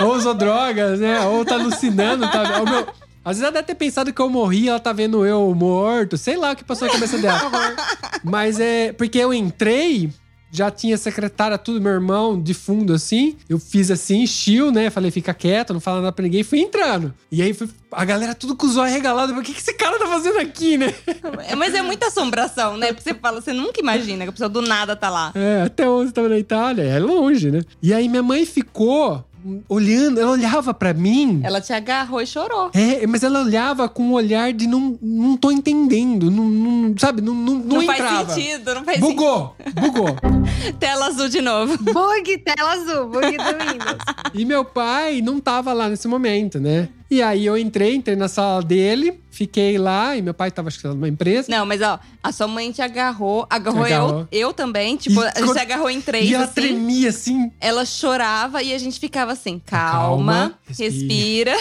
[0.00, 1.18] Ou usou drogas, né?
[1.26, 2.60] Ou tá alucinando, tá?
[2.60, 2.86] O meu,
[3.24, 6.36] Às vezes ela deve ter pensado que eu morri, ela tá vendo eu morto, sei
[6.36, 7.40] lá o que passou na cabeça dela.
[8.24, 10.10] Mas é porque eu entrei,
[10.50, 13.36] já tinha secretária, tudo, meu irmão de fundo assim.
[13.48, 14.90] Eu fiz assim, chill, né?
[14.90, 16.42] Falei, fica quieto, não fala nada pra ninguém.
[16.42, 17.14] Fui entrando.
[17.30, 17.56] E aí
[17.92, 19.36] a galera tudo com os olhos regalados.
[19.36, 20.92] O que, que esse cara tá fazendo aqui, né?
[21.46, 22.88] É, Mas é muita assombração, né?
[22.88, 25.30] Porque você fala, você nunca imagina que a pessoa do nada tá lá.
[25.34, 27.62] É, até onde tava na Itália, é longe, né?
[27.82, 29.24] E aí minha mãe ficou
[29.68, 31.40] olhando, ela olhava pra mim.
[31.42, 32.70] Ela te agarrou e chorou.
[32.74, 37.20] É, mas ela olhava com um olhar de não, não tô entendendo, não, não- sabe,
[37.22, 38.32] não, não, não, Não, faz entrava.
[38.34, 40.08] sentido, não faz Bugou, bugou.
[40.08, 40.76] sentido.
[40.78, 41.76] Tela azul de novo.
[41.82, 43.98] Bug, tela azul, bug do Windows.
[44.34, 46.88] E meu pai não tava lá nesse momento, né?
[47.10, 50.78] E aí eu entrei, entrei na sala dele, fiquei lá, e meu pai tava acho
[50.78, 51.50] que numa empresa.
[51.50, 54.28] Não, mas ó, a sua mãe te agarrou, agarrou, Agarrou.
[54.30, 54.96] Eu, eu também.
[54.96, 56.54] Tipo, E a gente se agarrou em três, e ela assim.
[56.54, 57.50] tremia assim.
[57.60, 61.56] Ela chorava e a gente ficava assim, calma, Calma, respira.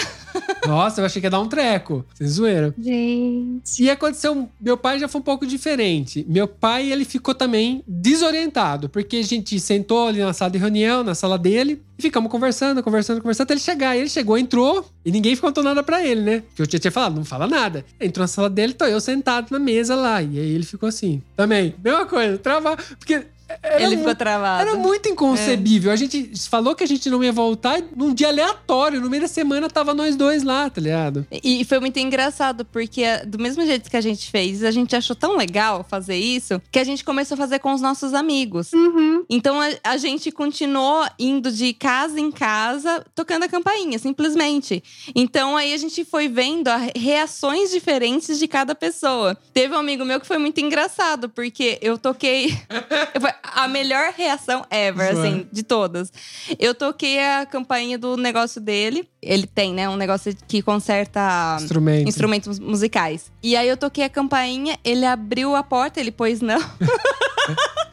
[0.68, 2.06] Nossa, eu achei que ia dar um treco.
[2.14, 2.74] Sem zoeira.
[2.78, 3.84] Gente.
[3.84, 6.26] E aconteceu, meu pai já foi um pouco diferente.
[6.28, 11.04] Meu pai, ele ficou também desorientado, porque a gente sentou ali na sala de reunião,
[11.04, 13.96] na sala dele, e ficamos conversando, conversando, conversando, até ele chegar.
[13.96, 16.40] E ele chegou, entrou, e ninguém contou nada pra ele, né?
[16.42, 17.86] Porque eu tinha, tinha falado, não fala nada.
[18.00, 20.22] Entrou na sala dele, tô eu sentado na mesa lá.
[20.22, 23.24] E aí ele ficou assim, também, mesma coisa, travar, porque...
[23.62, 24.62] Era Ele ficou travado.
[24.62, 25.92] Era muito inconcebível.
[25.92, 29.28] A gente falou que a gente não ia voltar num dia aleatório, no meio da
[29.28, 31.26] semana, tava nós dois lá, tá ligado?
[31.44, 34.96] E foi muito engraçado, porque eh, do mesmo jeito que a gente fez, a gente
[34.96, 38.72] achou tão legal fazer isso, que a gente começou a fazer com os nossos amigos.
[38.74, 39.24] Uhum.
[39.30, 44.84] Então a, a gente continuou indo de casa em casa, tocando a campainha, simplesmente.
[45.16, 49.38] Então aí a gente foi vendo reações diferentes de cada pessoa.
[49.54, 52.50] Teve um amigo meu que foi muito engraçado, porque eu toquei.
[53.20, 56.12] Foi a melhor reação ever, assim, de todas.
[56.58, 59.08] Eu toquei a campainha do negócio dele.
[59.22, 62.08] Ele tem, né, um negócio que conserta Instrumento.
[62.08, 63.32] instrumentos musicais.
[63.44, 66.60] E aí eu toquei a campainha, ele abriu a porta, ele pôs não.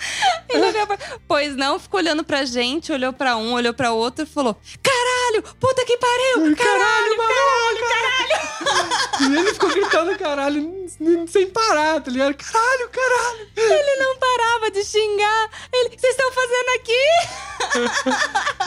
[1.26, 5.42] pôs não, ficou olhando pra gente, olhou pra um, olhou pra outro e falou: Caralho,
[5.59, 6.57] puta que pariu!
[6.57, 7.86] Caralho, caralho,
[9.20, 10.86] E ele ficou gritando caralho
[11.28, 12.34] sem parar, tá ligado?
[12.34, 13.48] Caralho, caralho.
[13.57, 15.50] Ele não parava de xingar.
[15.72, 18.07] Ele, vocês estão fazendo aqui?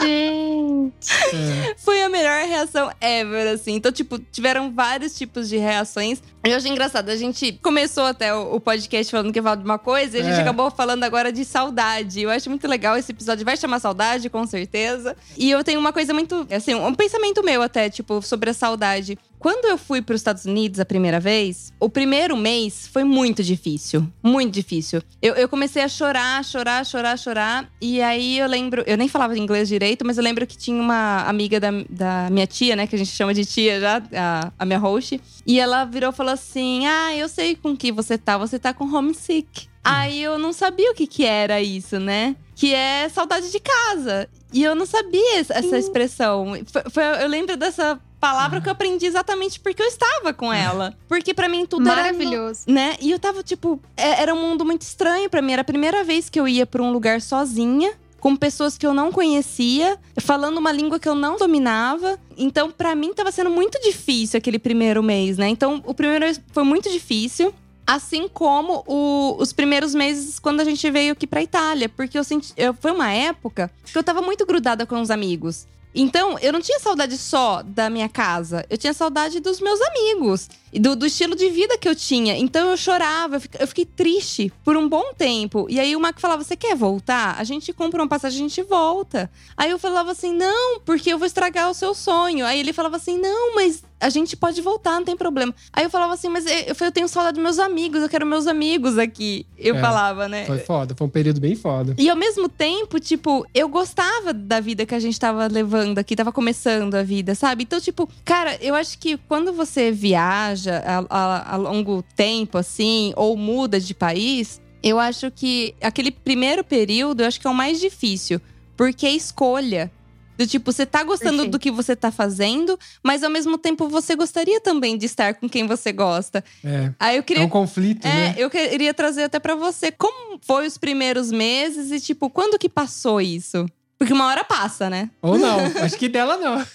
[0.00, 1.74] Gente.
[1.78, 3.74] Foi a melhor reação ever, assim.
[3.74, 6.22] Então, tipo, tiveram vários tipos de reações.
[6.44, 7.08] Eu achei engraçado.
[7.10, 10.20] A gente começou até o, o podcast falando que ia falar de uma coisa e
[10.20, 10.40] a gente É.
[10.40, 11.79] acabou falando agora de saudade.
[12.20, 13.44] Eu acho muito legal esse episódio.
[13.44, 15.16] Vai chamar saudade, com certeza.
[15.36, 19.18] E eu tenho uma coisa muito, assim, um pensamento meu até, tipo, sobre a saudade.
[19.40, 23.42] Quando eu fui para os Estados Unidos a primeira vez, o primeiro mês foi muito
[23.42, 24.06] difícil.
[24.22, 25.02] Muito difícil.
[25.22, 27.70] Eu, eu comecei a chorar, chorar, chorar, chorar.
[27.80, 28.84] E aí eu lembro.
[28.86, 32.46] Eu nem falava inglês direito, mas eu lembro que tinha uma amiga da, da minha
[32.46, 32.86] tia, né?
[32.86, 35.18] Que a gente chama de tia já, a, a minha host.
[35.46, 38.36] E ela virou e falou assim: Ah, eu sei com que você tá.
[38.36, 39.69] Você tá com homesick.
[39.82, 42.36] Aí eu não sabia o que, que era isso, né?
[42.54, 44.28] Que é saudade de casa.
[44.52, 46.46] E eu não sabia essa, essa expressão.
[46.70, 50.94] Foi- foi- eu lembro dessa palavra que eu aprendi exatamente porque eu estava com ela.
[51.08, 52.02] Porque pra mim tudo era.
[52.02, 52.60] Maravilhoso.
[52.66, 52.96] né?
[53.00, 55.52] E eu tava, tipo, é- era um mundo muito estranho pra mim.
[55.52, 57.92] Era a primeira vez que eu ia pra um lugar sozinha.
[58.20, 62.18] Com pessoas que eu não conhecia, falando uma língua que eu não dominava.
[62.36, 65.48] Então, pra mim, tava sendo muito difícil aquele primeiro mês, né?
[65.48, 67.54] Então, o primeiro mês foi muito difícil.
[67.92, 71.88] Assim como o- os primeiros meses quando a gente veio aqui pra Itália.
[71.88, 72.52] Porque eu senti.
[72.56, 75.66] eu- foi uma época que eu tava muito grudada com os amigos.
[75.94, 78.64] Então, eu não tinha saudade só da minha casa.
[78.70, 80.48] Eu tinha saudade dos meus amigos.
[80.72, 82.38] E do, do estilo de vida que eu tinha.
[82.38, 83.36] Então, eu chorava.
[83.36, 85.66] Eu fiquei, eu fiquei triste por um bom tempo.
[85.68, 87.34] E aí, o Mac falava, você quer voltar?
[87.38, 89.28] A gente compra uma passagem, a gente volta.
[89.56, 92.46] Aí, eu falava assim, não, porque eu vou estragar o seu sonho.
[92.46, 95.52] Aí, ele falava assim, não, mas a gente pode voltar, não tem problema.
[95.72, 98.00] Aí, eu falava assim, mas eu, eu tenho saudade dos meus amigos.
[98.00, 99.44] Eu quero meus amigos aqui.
[99.58, 100.46] Eu É, falava, né?
[100.46, 101.96] Foi foda, foi um período bem foda.
[101.98, 106.14] E ao mesmo tempo, tipo, eu gostava da vida que a gente tava levando aqui,
[106.16, 107.64] tava começando a vida, sabe?
[107.64, 113.12] Então, tipo, cara, eu acho que quando você viaja a, a- a longo tempo, assim,
[113.16, 117.54] ou muda de país, eu acho que aquele primeiro período, eu acho que é o
[117.54, 118.40] mais difícil.
[118.76, 119.90] Porque é escolha.
[120.38, 121.50] Do tipo, você tá gostando Perfeito.
[121.52, 125.46] do que você tá fazendo, mas ao mesmo tempo você gostaria também de estar com
[125.46, 126.42] quem você gosta.
[126.64, 126.90] É.
[126.98, 128.34] Aí eu É queria um conflito, é, né?
[128.38, 132.70] eu queria trazer até pra você como foi os primeiros meses e tipo, quando que
[132.70, 133.66] passou isso?
[134.00, 135.10] Porque uma hora passa, né?
[135.20, 135.58] Ou não.
[135.84, 136.66] Acho que dela não.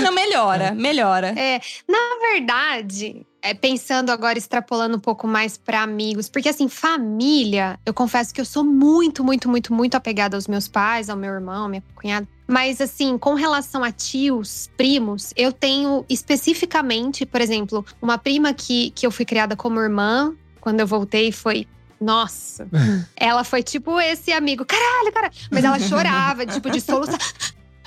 [0.00, 1.34] Não, melhora, melhora.
[1.36, 1.98] É, na
[2.32, 8.32] verdade, é, pensando agora, extrapolando um pouco mais pra amigos, porque assim, família, eu confesso
[8.32, 11.82] que eu sou muito, muito, muito, muito apegada aos meus pais, ao meu irmão, minha
[11.96, 12.28] cunhada.
[12.46, 18.90] Mas, assim, com relação a tios, primos, eu tenho especificamente, por exemplo, uma prima que,
[18.90, 20.34] que eu fui criada como irmã.
[20.60, 21.66] Quando eu voltei, foi
[22.00, 22.66] nossa.
[23.14, 25.30] ela foi tipo esse amigo, caralho, cara.
[25.50, 27.18] Mas ela chorava, tipo, de soluçar.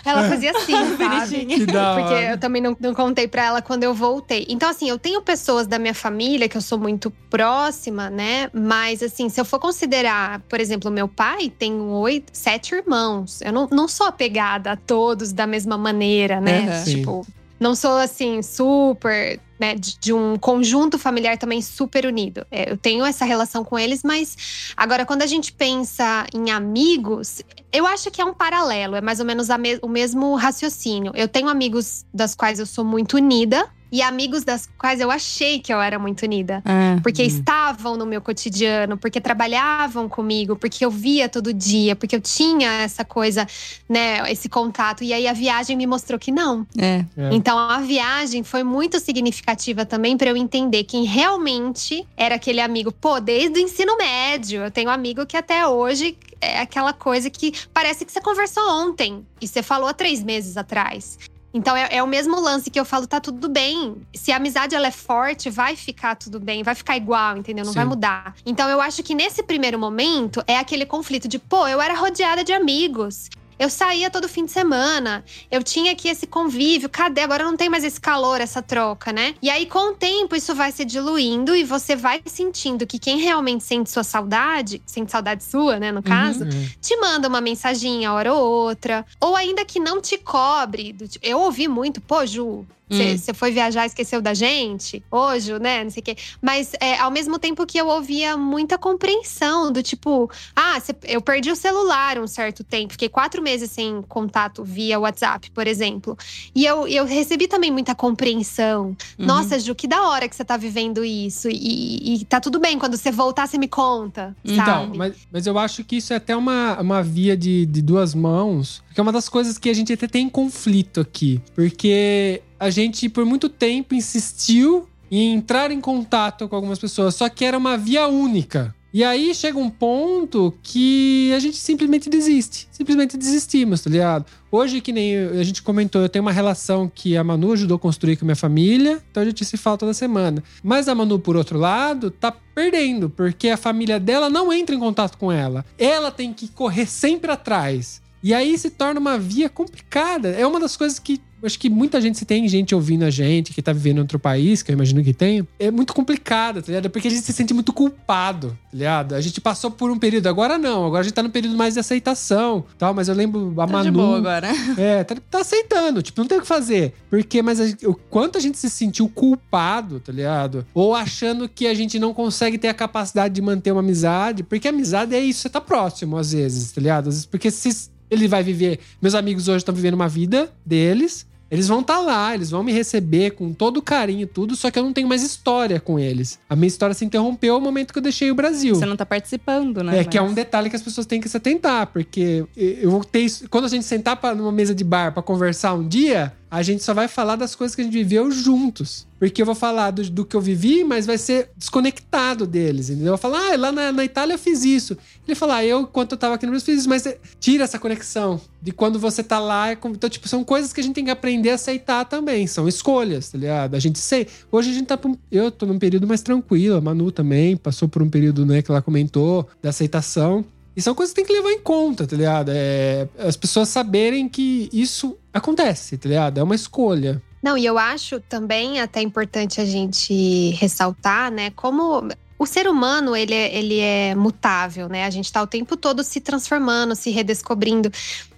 [0.06, 1.46] Ela fazia assim, sabe?
[1.46, 4.46] Que da Porque eu também não, não contei pra ela quando eu voltei.
[4.50, 8.50] Então, assim, eu tenho pessoas da minha família que eu sou muito próxima, né?
[8.54, 13.42] Mas, assim, se eu for considerar, por exemplo, meu pai tem oito, sete irmãos.
[13.42, 16.84] Eu não, não sou apegada a todos da mesma maneira, né?
[16.84, 17.26] Tipo,
[17.60, 19.40] não sou, assim, super.
[19.64, 22.46] Né, de, de um conjunto familiar também super unido.
[22.52, 27.42] É, eu tenho essa relação com eles, mas agora, quando a gente pensa em amigos,
[27.72, 31.14] eu acho que é um paralelo, é mais ou menos me- o mesmo raciocínio.
[31.16, 35.60] Eu tenho amigos das quais eu sou muito unida e amigos das quais eu achei
[35.60, 36.64] que eu era muito unida.
[36.66, 37.00] É.
[37.04, 37.28] Porque Hum.
[37.28, 42.72] estavam no meu cotidiano, porque trabalhavam comigo, porque eu via todo dia, porque eu tinha
[42.82, 43.48] essa coisa,
[43.88, 45.04] né, esse contato.
[45.04, 46.66] E aí a viagem me mostrou que não.
[46.76, 47.06] É.
[47.16, 47.30] É.
[47.34, 52.92] Então a viagem foi muito significativa também para eu entender quem realmente era aquele amigo.
[52.92, 57.30] Pô, desde o ensino médio, eu tenho um amigo que até hoje é aquela coisa
[57.30, 61.20] que parece que você conversou ontem e você falou há três meses atrás.
[61.54, 63.96] Então é, é o mesmo lance que eu falo, tá tudo bem.
[64.14, 67.64] Se a amizade ela é forte, vai ficar tudo bem, vai ficar igual, entendeu?
[67.64, 67.80] Não Sim.
[67.80, 68.36] vai mudar.
[68.46, 72.44] Então eu acho que nesse primeiro momento é aquele conflito de, pô, eu era rodeada
[72.44, 73.30] de amigos.
[73.58, 77.22] Eu saía todo fim de semana, eu tinha aqui esse convívio, cadê?
[77.22, 79.36] Agora não tem mais esse calor, essa troca, né?
[79.42, 83.20] E aí, com o tempo, isso vai se diluindo e você vai sentindo que quem
[83.20, 86.70] realmente sente sua saudade, sente saudade sua, né, no caso, Uhum.
[86.82, 89.06] te manda uma mensaginha hora ou outra.
[89.20, 90.96] Ou ainda que não te cobre.
[91.22, 92.66] Eu ouvi muito, pô, Ju.
[92.92, 93.18] Hum.
[93.18, 95.04] Você foi viajar e esqueceu da gente?
[95.10, 95.84] Hoje, né?
[95.84, 96.16] Não sei o quê.
[96.42, 101.22] Mas é, ao mesmo tempo que eu ouvia muita compreensão do tipo, ah, cê- eu
[101.22, 106.18] perdi o celular um certo tempo, fiquei quatro meses sem contato via WhatsApp, por exemplo.
[106.54, 108.96] E eu, eu recebi também muita compreensão.
[109.18, 109.26] Uhum.
[109.26, 111.50] Nossa, Ju, que da hora que você tá vivendo isso.
[111.50, 114.36] E, e tá tudo bem, quando você voltar, você me conta.
[114.44, 114.98] Então, sabe?
[114.98, 118.84] mas, mas eu acho que isso é até uma, uma via de, de duas mãos.
[118.88, 121.42] Porque é uma das coisas que a gente até tem conflito aqui.
[121.56, 127.28] Porque a gente, por muito tempo, insistiu em entrar em contato com algumas pessoas, só
[127.28, 128.74] que era uma via única.
[128.94, 132.70] E aí chega um ponto que a gente simplesmente desiste.
[132.72, 134.26] Simplesmente desistimos, tá ligado?
[134.50, 137.80] Hoje, que nem a gente comentou, eu tenho uma relação que a Manu ajudou a
[137.80, 140.42] construir com minha família, então a gente se fala toda semana.
[140.64, 144.80] Mas a Manu, por outro lado, tá perdendo, porque a família dela não entra em
[144.80, 145.66] contato com ela.
[145.78, 148.03] Ela tem que correr sempre atrás.
[148.24, 150.30] E aí se torna uma via complicada.
[150.30, 153.52] É uma das coisas que acho que muita gente, se tem gente ouvindo a gente
[153.54, 156.68] que tá vivendo em outro país, que eu imagino que tem, é muito complicado, tá
[156.68, 156.90] ligado?
[156.90, 159.14] Porque a gente se sente muito culpado, tá ligado?
[159.14, 161.74] A gente passou por um período, agora não, agora a gente tá no período mais
[161.74, 163.84] de aceitação, tal, mas eu lembro a Tá Manu.
[163.84, 164.48] de boa agora.
[164.80, 166.94] É, tá, tá aceitando, tipo, não tem o que fazer.
[167.10, 170.66] Porque, mas a- o quanto a gente se sentiu culpado, tá ligado?
[170.74, 174.70] Ou achando que a gente não consegue ter a capacidade de manter uma amizade, porque
[174.70, 177.10] amizade é isso, você tá próximo às vezes, tá ligado?
[177.10, 178.80] Às vezes, porque se ele vai viver.
[179.02, 181.26] Meus amigos hoje estão vivendo uma vida deles.
[181.52, 184.82] Eles vão estar lá, eles vão me receber com todo carinho, tudo, só que eu
[184.82, 186.40] não tenho mais história com eles.
[186.50, 188.74] A minha história se interrompeu no momento que eu deixei o Brasil.
[188.74, 190.00] Você não tá participando, né?
[190.00, 192.90] É, que é Mas- um detalhe que as pessoas têm que se atentar, porque eu
[192.90, 193.48] vou ter isso.
[193.50, 196.84] Quando a gente sentar pra, numa mesa de bar pra conversar um dia, a gente
[196.84, 199.08] só vai falar das coisas que a gente viveu juntos.
[199.18, 203.14] Porque eu vou falar do, do que eu vivi, mas vai ser desconectado deles, entendeu?
[203.14, 204.96] Eu vou falar, ah, lá na, na Itália eu fiz isso.
[205.28, 207.64] Ele fala, ah, eu, enquanto eu tava aqui no Brasil, fiz isso, mas é, tira
[207.64, 209.72] essa conexão de quando você tá lá.
[209.72, 212.46] é Então, tipo, são coisas que a gente tem que aprender a aceitar também.
[212.46, 213.74] São escolhas, tá ligado?
[213.74, 214.28] A gente sei.
[214.52, 215.00] Hoje a gente tá.
[215.32, 218.70] Eu tô num período mais tranquilo, a Manu também passou por um período, né, que
[218.70, 220.46] ela comentou, da aceitação.
[220.76, 222.52] E são coisas que tem que levar em conta, tá ligado?
[222.54, 226.40] É, as pessoas saberem que isso acontece, tá ligado?
[226.40, 227.22] É uma escolha.
[227.44, 232.08] Não, e eu acho também até importante a gente ressaltar, né, como
[232.40, 235.06] o ser humano, ele é, ele é mutável, né?
[235.06, 237.92] A gente tá o tempo todo se transformando, se redescobrindo.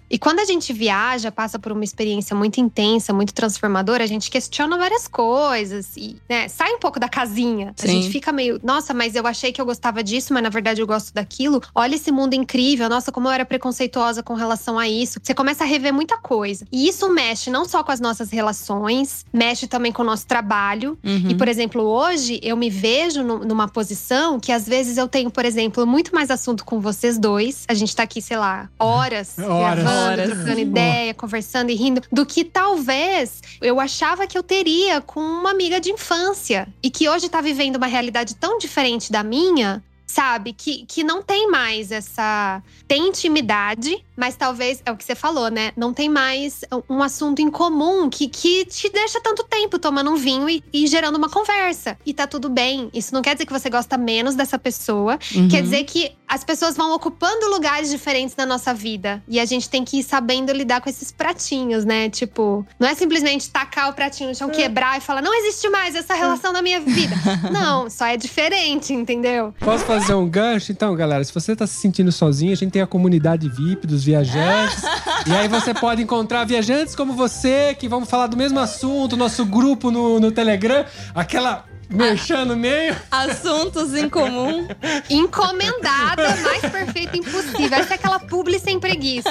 [0.09, 4.29] E quando a gente viaja, passa por uma experiência muito intensa, muito transformadora, a gente
[4.29, 7.73] questiona várias coisas e né, sai um pouco da casinha.
[7.77, 8.01] A Sim.
[8.01, 10.87] gente fica meio, nossa, mas eu achei que eu gostava disso, mas na verdade eu
[10.87, 11.61] gosto daquilo.
[11.73, 15.19] Olha esse mundo incrível, nossa, como eu era preconceituosa com relação a isso.
[15.21, 16.65] Você começa a rever muita coisa.
[16.71, 20.97] E isso mexe não só com as nossas relações, mexe também com o nosso trabalho.
[21.03, 21.29] Uhum.
[21.29, 25.29] E, por exemplo, hoje eu me vejo nu- numa posição que às vezes eu tenho,
[25.31, 27.63] por exemplo, muito mais assunto com vocês dois.
[27.67, 29.83] A gente tá aqui, sei lá, horas, Horas.
[29.83, 30.29] gravando, Horas.
[30.29, 35.51] trocando ideia, conversando e rindo, do que talvez eu achava que eu teria com uma
[35.51, 36.67] amiga de infância.
[36.81, 39.83] E que hoje tá vivendo uma realidade tão diferente da minha.
[40.07, 40.53] sabe?
[40.53, 42.61] Que, que não tem mais essa.
[42.87, 45.73] Tem intimidade, mas talvez, é o que você falou, né?
[45.75, 50.15] Não tem mais um assunto em comum que, que te deixa tanto tempo tomando um
[50.15, 51.97] vinho e, e gerando uma conversa.
[52.05, 52.89] E tá tudo bem.
[52.93, 55.19] Isso não quer dizer que você gosta menos dessa pessoa.
[55.35, 55.49] Uhum.
[55.49, 59.21] Quer dizer que as pessoas vão ocupando lugares diferentes na nossa vida.
[59.27, 62.09] E a gente tem que ir sabendo lidar com esses pratinhos, né?
[62.09, 65.95] Tipo, não é simplesmente tacar o pratinho no chão, quebrar e falar, não existe mais
[65.95, 67.15] essa relação na minha vida.
[67.51, 69.53] Não, só é diferente, entendeu?
[69.59, 70.71] Posso fazer um gancho?
[70.71, 74.03] Então, galera, se você tá se sentindo sozinho, a gente tem a comunidade VIP dos
[74.03, 74.83] viajantes.
[75.27, 79.45] e aí você pode encontrar viajantes como você, que vamos falar do mesmo assunto, nosso
[79.45, 82.95] grupo no, no Telegram, aquela merchan no meio.
[83.11, 84.67] Assuntos em comum.
[85.09, 87.77] Encomendada, mais perfeita impossível.
[87.77, 89.29] Essa é aquela publi sem preguiça.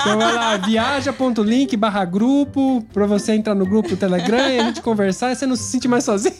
[0.00, 4.64] Então vai lá, viaja.link barra grupo, pra você entrar no grupo do Telegram e a
[4.64, 6.34] gente conversar e você não se sentir mais sozinho.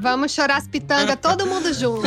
[0.00, 2.02] Vamos chorar as pitangas, todo mundo junto.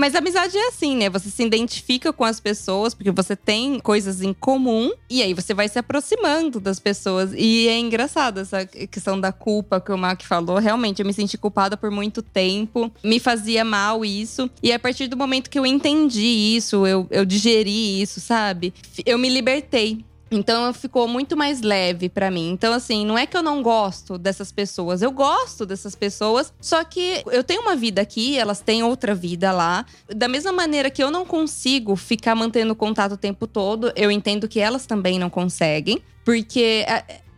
[0.00, 1.10] Mas amizade é assim, né?
[1.10, 5.52] Você se identifica com as pessoas porque você tem coisas em comum e aí você
[5.52, 7.34] vai se aproximando das pessoas.
[7.36, 10.56] E é engraçado essa questão da culpa que o Mac falou.
[10.56, 14.48] Realmente, eu me senti culpada por muito tempo, me fazia mal isso.
[14.62, 18.72] E a partir do momento que eu entendi isso, eu, eu digeri isso, sabe?
[19.04, 20.02] Eu me libertei.
[20.30, 22.50] Então ficou muito mais leve pra mim.
[22.50, 26.84] Então assim, não é que eu não gosto dessas pessoas, eu gosto dessas pessoas, só
[26.84, 29.84] que eu tenho uma vida aqui, elas têm outra vida lá.
[30.08, 34.46] Da mesma maneira que eu não consigo ficar mantendo contato o tempo todo, eu entendo
[34.46, 36.84] que elas também não conseguem, porque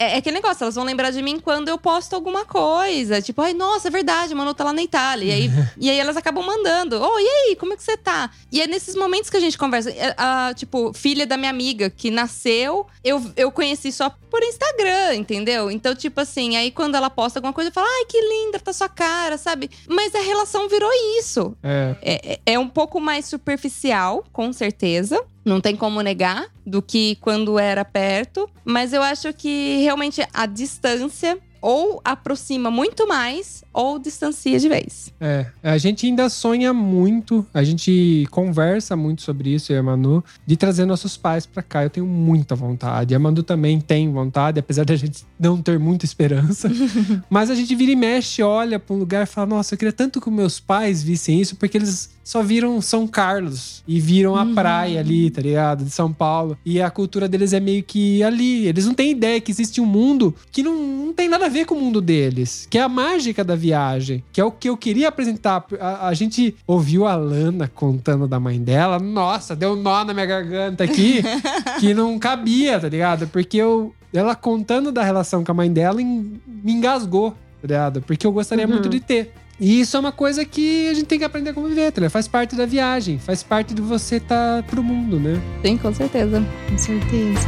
[0.03, 3.21] é, é, aquele negócio, elas vão lembrar de mim quando eu posto alguma coisa.
[3.23, 5.27] Tipo, ai, nossa, é verdade, Manu tá lá na Itália.
[5.27, 7.01] E aí, e aí elas acabam mandando.
[7.03, 8.31] Oh, e aí, como é que você tá?
[8.51, 9.91] E é nesses momentos que a gente conversa.
[9.91, 15.15] É, A, tipo, filha da minha amiga que nasceu, eu, eu conheci só por Instagram,
[15.17, 15.71] entendeu?
[15.71, 18.73] Então, tipo assim, aí quando ela posta alguma coisa, eu falo, ai, que linda, tá
[18.73, 19.71] sua cara, sabe?
[19.89, 21.57] Mas a relação virou isso.
[21.63, 25.23] É, É, é- é um pouco mais superficial, com certeza.
[25.45, 28.49] Não tem como negar do que quando era perto.
[28.65, 35.13] Mas eu acho que realmente a distância ou aproxima muito mais ou distancia de vez.
[35.21, 35.47] é.
[35.63, 40.23] A gente ainda sonha muito, a gente conversa muito sobre isso, eu e a Manu,
[40.47, 41.85] de trazer nossos pais pra cá.
[41.85, 43.15] Eu tenho muita vontade.
[43.15, 46.69] A Manu também tem vontade, apesar da gente não ter muita esperança.
[47.31, 49.93] Mas a gente vira e mexe, olha pra um lugar e fala: Nossa, eu queria
[49.93, 54.47] tanto que meus pais vissem isso, porque eles só viram São Carlos e viram a
[54.47, 55.85] praia ali, tá ligado?
[55.85, 56.57] De São Paulo.
[56.65, 58.67] E a cultura deles é meio que ali.
[58.67, 60.75] Eles não têm ideia que existe um mundo que não,
[61.07, 62.67] não tem nada a ver com o mundo deles.
[62.69, 64.25] Que é a mágica da viagem.
[64.33, 65.65] Que é o que eu queria apresentar.
[65.81, 68.99] A, a gente ouviu a Lana contando da mãe dela.
[68.99, 71.23] Nossa, deu um nó na minha garganta aqui
[71.79, 73.27] que não cabia, tá ligado?
[73.29, 78.03] Porque eu, ela contando da relação com a mãe dela em- me engasgou, tá ligado?
[78.03, 79.33] Porque eu gostaria muito de ter.
[79.61, 82.11] E isso é uma coisa que a gente tem que aprender a conviver, tá ligado?
[82.11, 85.41] Faz parte da viagem, faz parte de você estar pro mundo, né?
[85.65, 86.43] Sim, com certeza.
[86.69, 87.47] Com certeza.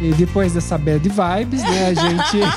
[0.00, 2.40] E depois dessa bad vibes, né, a gente.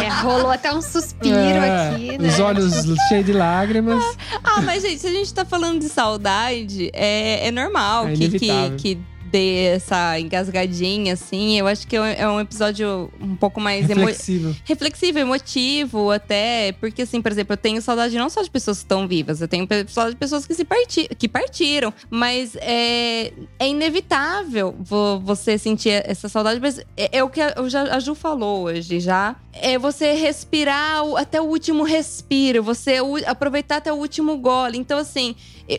[0.00, 2.28] É, rolou até um suspiro É, aqui, né?
[2.28, 4.02] Os olhos cheios de lágrimas.
[4.44, 8.28] Ah, mas gente, se a gente tá falando de saudade, é, é normal É que,
[8.38, 8.98] que, que
[9.30, 11.58] dê essa engasgadinha, assim.
[11.58, 14.56] Eu acho que é um- é episódio um pouco mais emo Reflexivo.
[14.64, 16.72] reflexivo, emotivo, até.
[16.72, 19.48] Porque, assim, por exemplo, eu tenho saudade não só de pessoas que estão vivas, eu
[19.48, 21.92] tenho saudade de pessoas que, se parti que partiram.
[22.10, 26.60] Mas é, é inevitável vo- você sentir essa saudade.
[26.60, 29.36] Mas é, é o que a, Ju falou hoje já.
[29.60, 34.78] É você respirar até o último respiro, você aproveitar até o último gole.
[34.78, 35.34] Então, assim,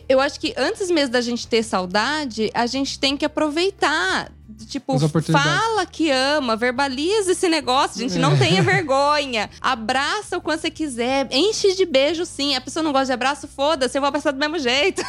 [0.08, 4.39] eu acho que antes mesmo da gente ter saudade, a gente tem que aproveitar aproveitar.
[4.68, 4.94] Tipo,
[5.42, 8.18] fala que ama, verbaliza esse negócio, gente.
[8.18, 9.50] Não tenha vergonha.
[9.60, 11.28] Abraça o quanto você quiser.
[11.30, 12.54] Enche de beijo, sim.
[12.54, 15.02] A pessoa não gosta de abraço, foda-se, eu vou abraçar do mesmo jeito.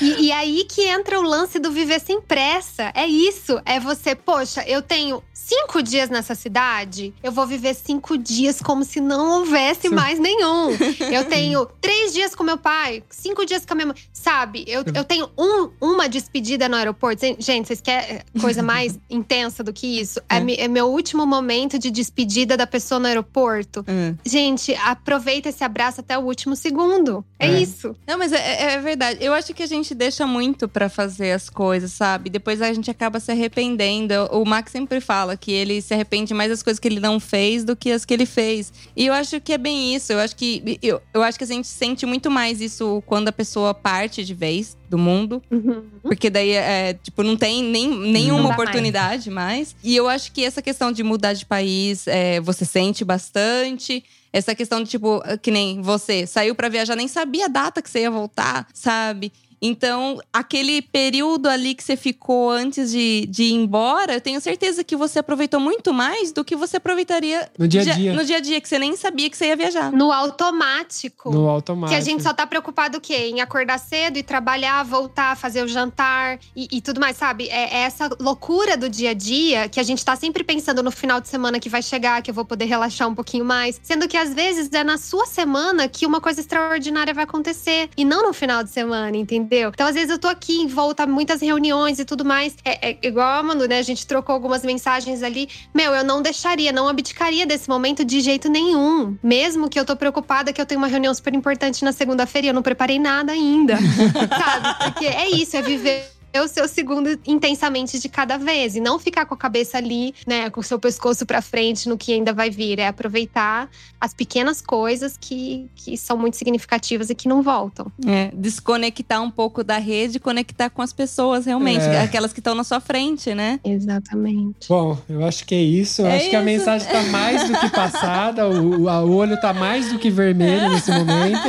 [0.00, 2.90] E, e aí que entra o lance do viver sem pressa.
[2.94, 3.60] É isso.
[3.64, 8.84] É você, poxa, eu tenho cinco dias nessa cidade, eu vou viver cinco dias como
[8.84, 9.94] se não houvesse Sim.
[9.94, 10.70] mais nenhum.
[11.12, 13.96] Eu tenho três dias com meu pai, cinco dias com a minha mãe.
[14.12, 17.22] Sabe, eu, eu tenho um- uma despedida no aeroporto.
[17.38, 20.20] Gente, vocês querem coisa mais intensa do que isso?
[20.28, 20.64] É, É.
[20.64, 23.84] é meu último momento de despedida da pessoa no aeroporto.
[24.24, 27.24] Gente, aproveita esse abraço até o último segundo.
[27.38, 27.60] É, É.
[27.60, 27.94] isso.
[28.06, 29.18] Não, mas é, é verdade.
[29.22, 32.30] Eu acho que a gente deixa muito pra fazer as coisas, sabe?
[32.30, 34.14] Depois a gente acaba se arrependendo.
[34.30, 37.64] O Max sempre fala que ele se arrepende mais das coisas que ele não fez
[37.64, 38.72] do que as que ele fez.
[38.96, 40.12] E eu acho que é bem isso.
[40.12, 43.32] Eu acho que eu, eu acho que a gente sente muito mais isso quando a
[43.32, 45.42] pessoa parte de vez do mundo.
[45.50, 45.84] Uhum.
[46.02, 49.74] Porque daí, é, tipo, não tem nem, nenhuma Não oportunidade mais.
[49.82, 54.04] E eu acho que essa questão de mudar de país, é, você sente bastante.
[54.30, 57.88] Essa questão de, tipo, que nem você saiu pra viajar, nem sabia a data que
[57.88, 59.32] você ia voltar, sabe?
[59.64, 64.82] Então, aquele período ali que você ficou antes de, de ir embora, eu tenho certeza
[64.82, 68.12] que você aproveitou muito mais do que você aproveitaria No dia a dia.
[68.12, 69.92] no dia a dia, que você nem sabia que você ia viajar.
[69.92, 71.30] No automático.
[71.30, 71.96] No automático.
[71.96, 73.30] Que a gente só tá preocupado o quê?
[73.32, 77.48] Em acordar cedo e trabalhar, voltar, fazer o jantar e, e tudo mais, sabe?
[77.48, 80.90] É, é essa loucura do dia a dia que a gente tá sempre pensando no
[80.90, 83.80] final de semana que vai chegar, que eu vou poder relaxar um pouquinho mais.
[83.80, 88.04] Sendo que às vezes é na sua semana que uma coisa extraordinária vai acontecer e
[88.04, 89.51] não no final de semana, entendeu?
[89.52, 92.56] Então às vezes eu tô aqui em volta muitas reuniões e tudo mais.
[92.64, 93.78] É, é igual a Manu, né?
[93.78, 95.48] A gente trocou algumas mensagens ali.
[95.74, 99.16] Meu, eu não deixaria, não abdicaria desse momento de jeito nenhum.
[99.22, 102.50] Mesmo que eu tô preocupada que eu tenho uma reunião super importante na segunda-feira e
[102.50, 103.76] eu não preparei nada ainda.
[103.78, 104.92] sabe?
[104.92, 109.26] Porque é isso, é viver o seu segundo intensamente de cada vez e não ficar
[109.26, 112.48] com a cabeça ali, né, com o seu pescoço pra frente no que ainda vai
[112.50, 113.68] vir, é aproveitar
[114.00, 117.90] as pequenas coisas que, que são muito significativas e que não voltam.
[118.06, 121.82] É, desconectar um pouco da rede e conectar com as pessoas, realmente.
[121.84, 122.00] É.
[122.02, 123.60] Aquelas que estão na sua frente, né?
[123.64, 124.68] Exatamente.
[124.68, 126.02] Bom, eu acho que é isso.
[126.02, 126.44] Eu É acho que a isso.
[126.46, 128.48] mensagem tá mais do que passada.
[128.48, 131.42] O, o- olho tá mais do que vermelho nesse momento.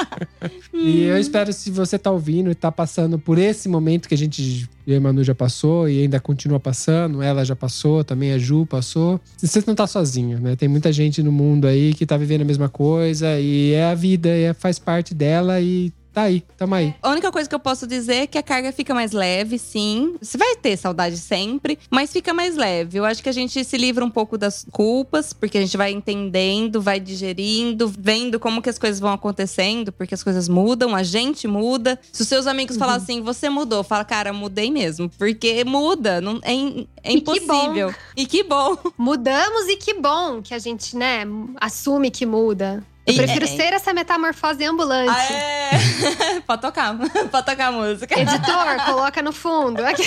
[0.72, 4.16] e eu espero, se você tá ouvindo e tá passando por esse momento que a
[4.16, 8.38] gente, e a Manu já passou e ainda continua passando, ela já passou, também a
[8.38, 9.20] Ju passou.
[9.36, 10.56] Você não tá sozinho, né?
[10.56, 13.94] Tem muita gente no mundo aí que tá vivendo a mesma coisa e é a
[13.94, 16.94] vida, é- faz parte dela e tá aí, tamo aí.
[17.02, 20.14] A única coisa que eu posso dizer é que a carga fica mais leve, sim.
[20.22, 22.98] Você vai ter saudade sempre, mas fica mais leve.
[22.98, 25.90] Eu acho que a gente se livra um pouco das culpas, porque a gente vai
[25.92, 31.02] entendendo, vai digerindo, vendo como que as coisas vão acontecendo, porque as coisas mudam, a
[31.02, 31.98] gente muda.
[32.12, 35.10] Se os seus amigos falarem assim, você mudou, fala, cara, mudei mesmo.
[35.18, 37.94] Porque muda, não, é, in- é E que impossível.
[38.16, 38.76] E que bom.
[38.96, 41.24] Mudamos e que bom que a gente, né,
[41.60, 42.82] assume que muda.
[43.06, 45.10] Eu E- prefiro é- ser essa metamorfose ambulante.
[45.10, 46.40] Ah, é.
[46.46, 46.96] Pode tocar,
[47.30, 48.18] pode tocar a música.
[48.18, 49.84] Editor, coloca no fundo.
[49.84, 50.04] Aqui.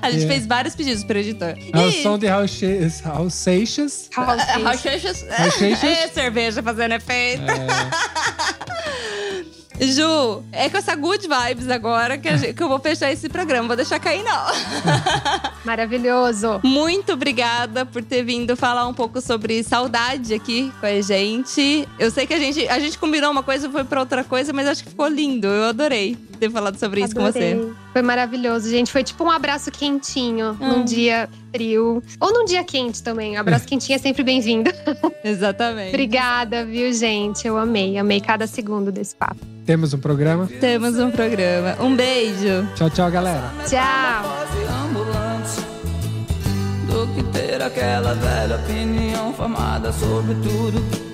[0.00, 0.28] A gente É.
[0.28, 1.54] fez vários pedidos pro editor.
[1.72, 4.08] É o E- som de Raul Che- Raul Seixas.
[5.24, 5.86] É.
[6.04, 7.42] É, cerveja fazendo efeito.
[9.80, 13.66] Ju, é com essa good vibes agora que, gente- que eu vou fechar esse programa.
[13.66, 14.44] Vou deixar cair, não.
[15.64, 16.60] Maravilhoso.
[16.62, 21.88] Muito obrigada por ter vindo falar um pouco sobre saudade aqui com a gente.
[21.98, 24.52] Eu sei que a gente, a gente combinou uma coisa e foi pra outra coisa,
[24.52, 25.46] mas acho que ficou lindo.
[25.46, 27.60] Eu adorei ter falado sobre isso com você.
[27.92, 28.90] Foi maravilhoso, gente.
[28.92, 30.68] Foi tipo um abraço quentinho Ah.
[30.68, 32.02] num dia frio.
[32.20, 33.36] Ou num dia quente também.
[33.36, 34.70] Um abraço quentinho é sempre bem-vindo.
[35.22, 35.88] Exatamente.
[35.90, 37.46] Obrigada, viu, gente?
[37.46, 37.96] Eu amei.
[37.98, 39.40] Amei cada segundo desse papo.
[39.64, 40.46] Temos um programa.
[40.60, 41.76] Temos um programa.
[41.80, 42.68] Um beijo.
[42.74, 43.50] Tchau, tchau, galera.
[43.66, 44.44] Tchau.
[46.86, 51.13] do que ter aquela velha opinião formada sobre tudo.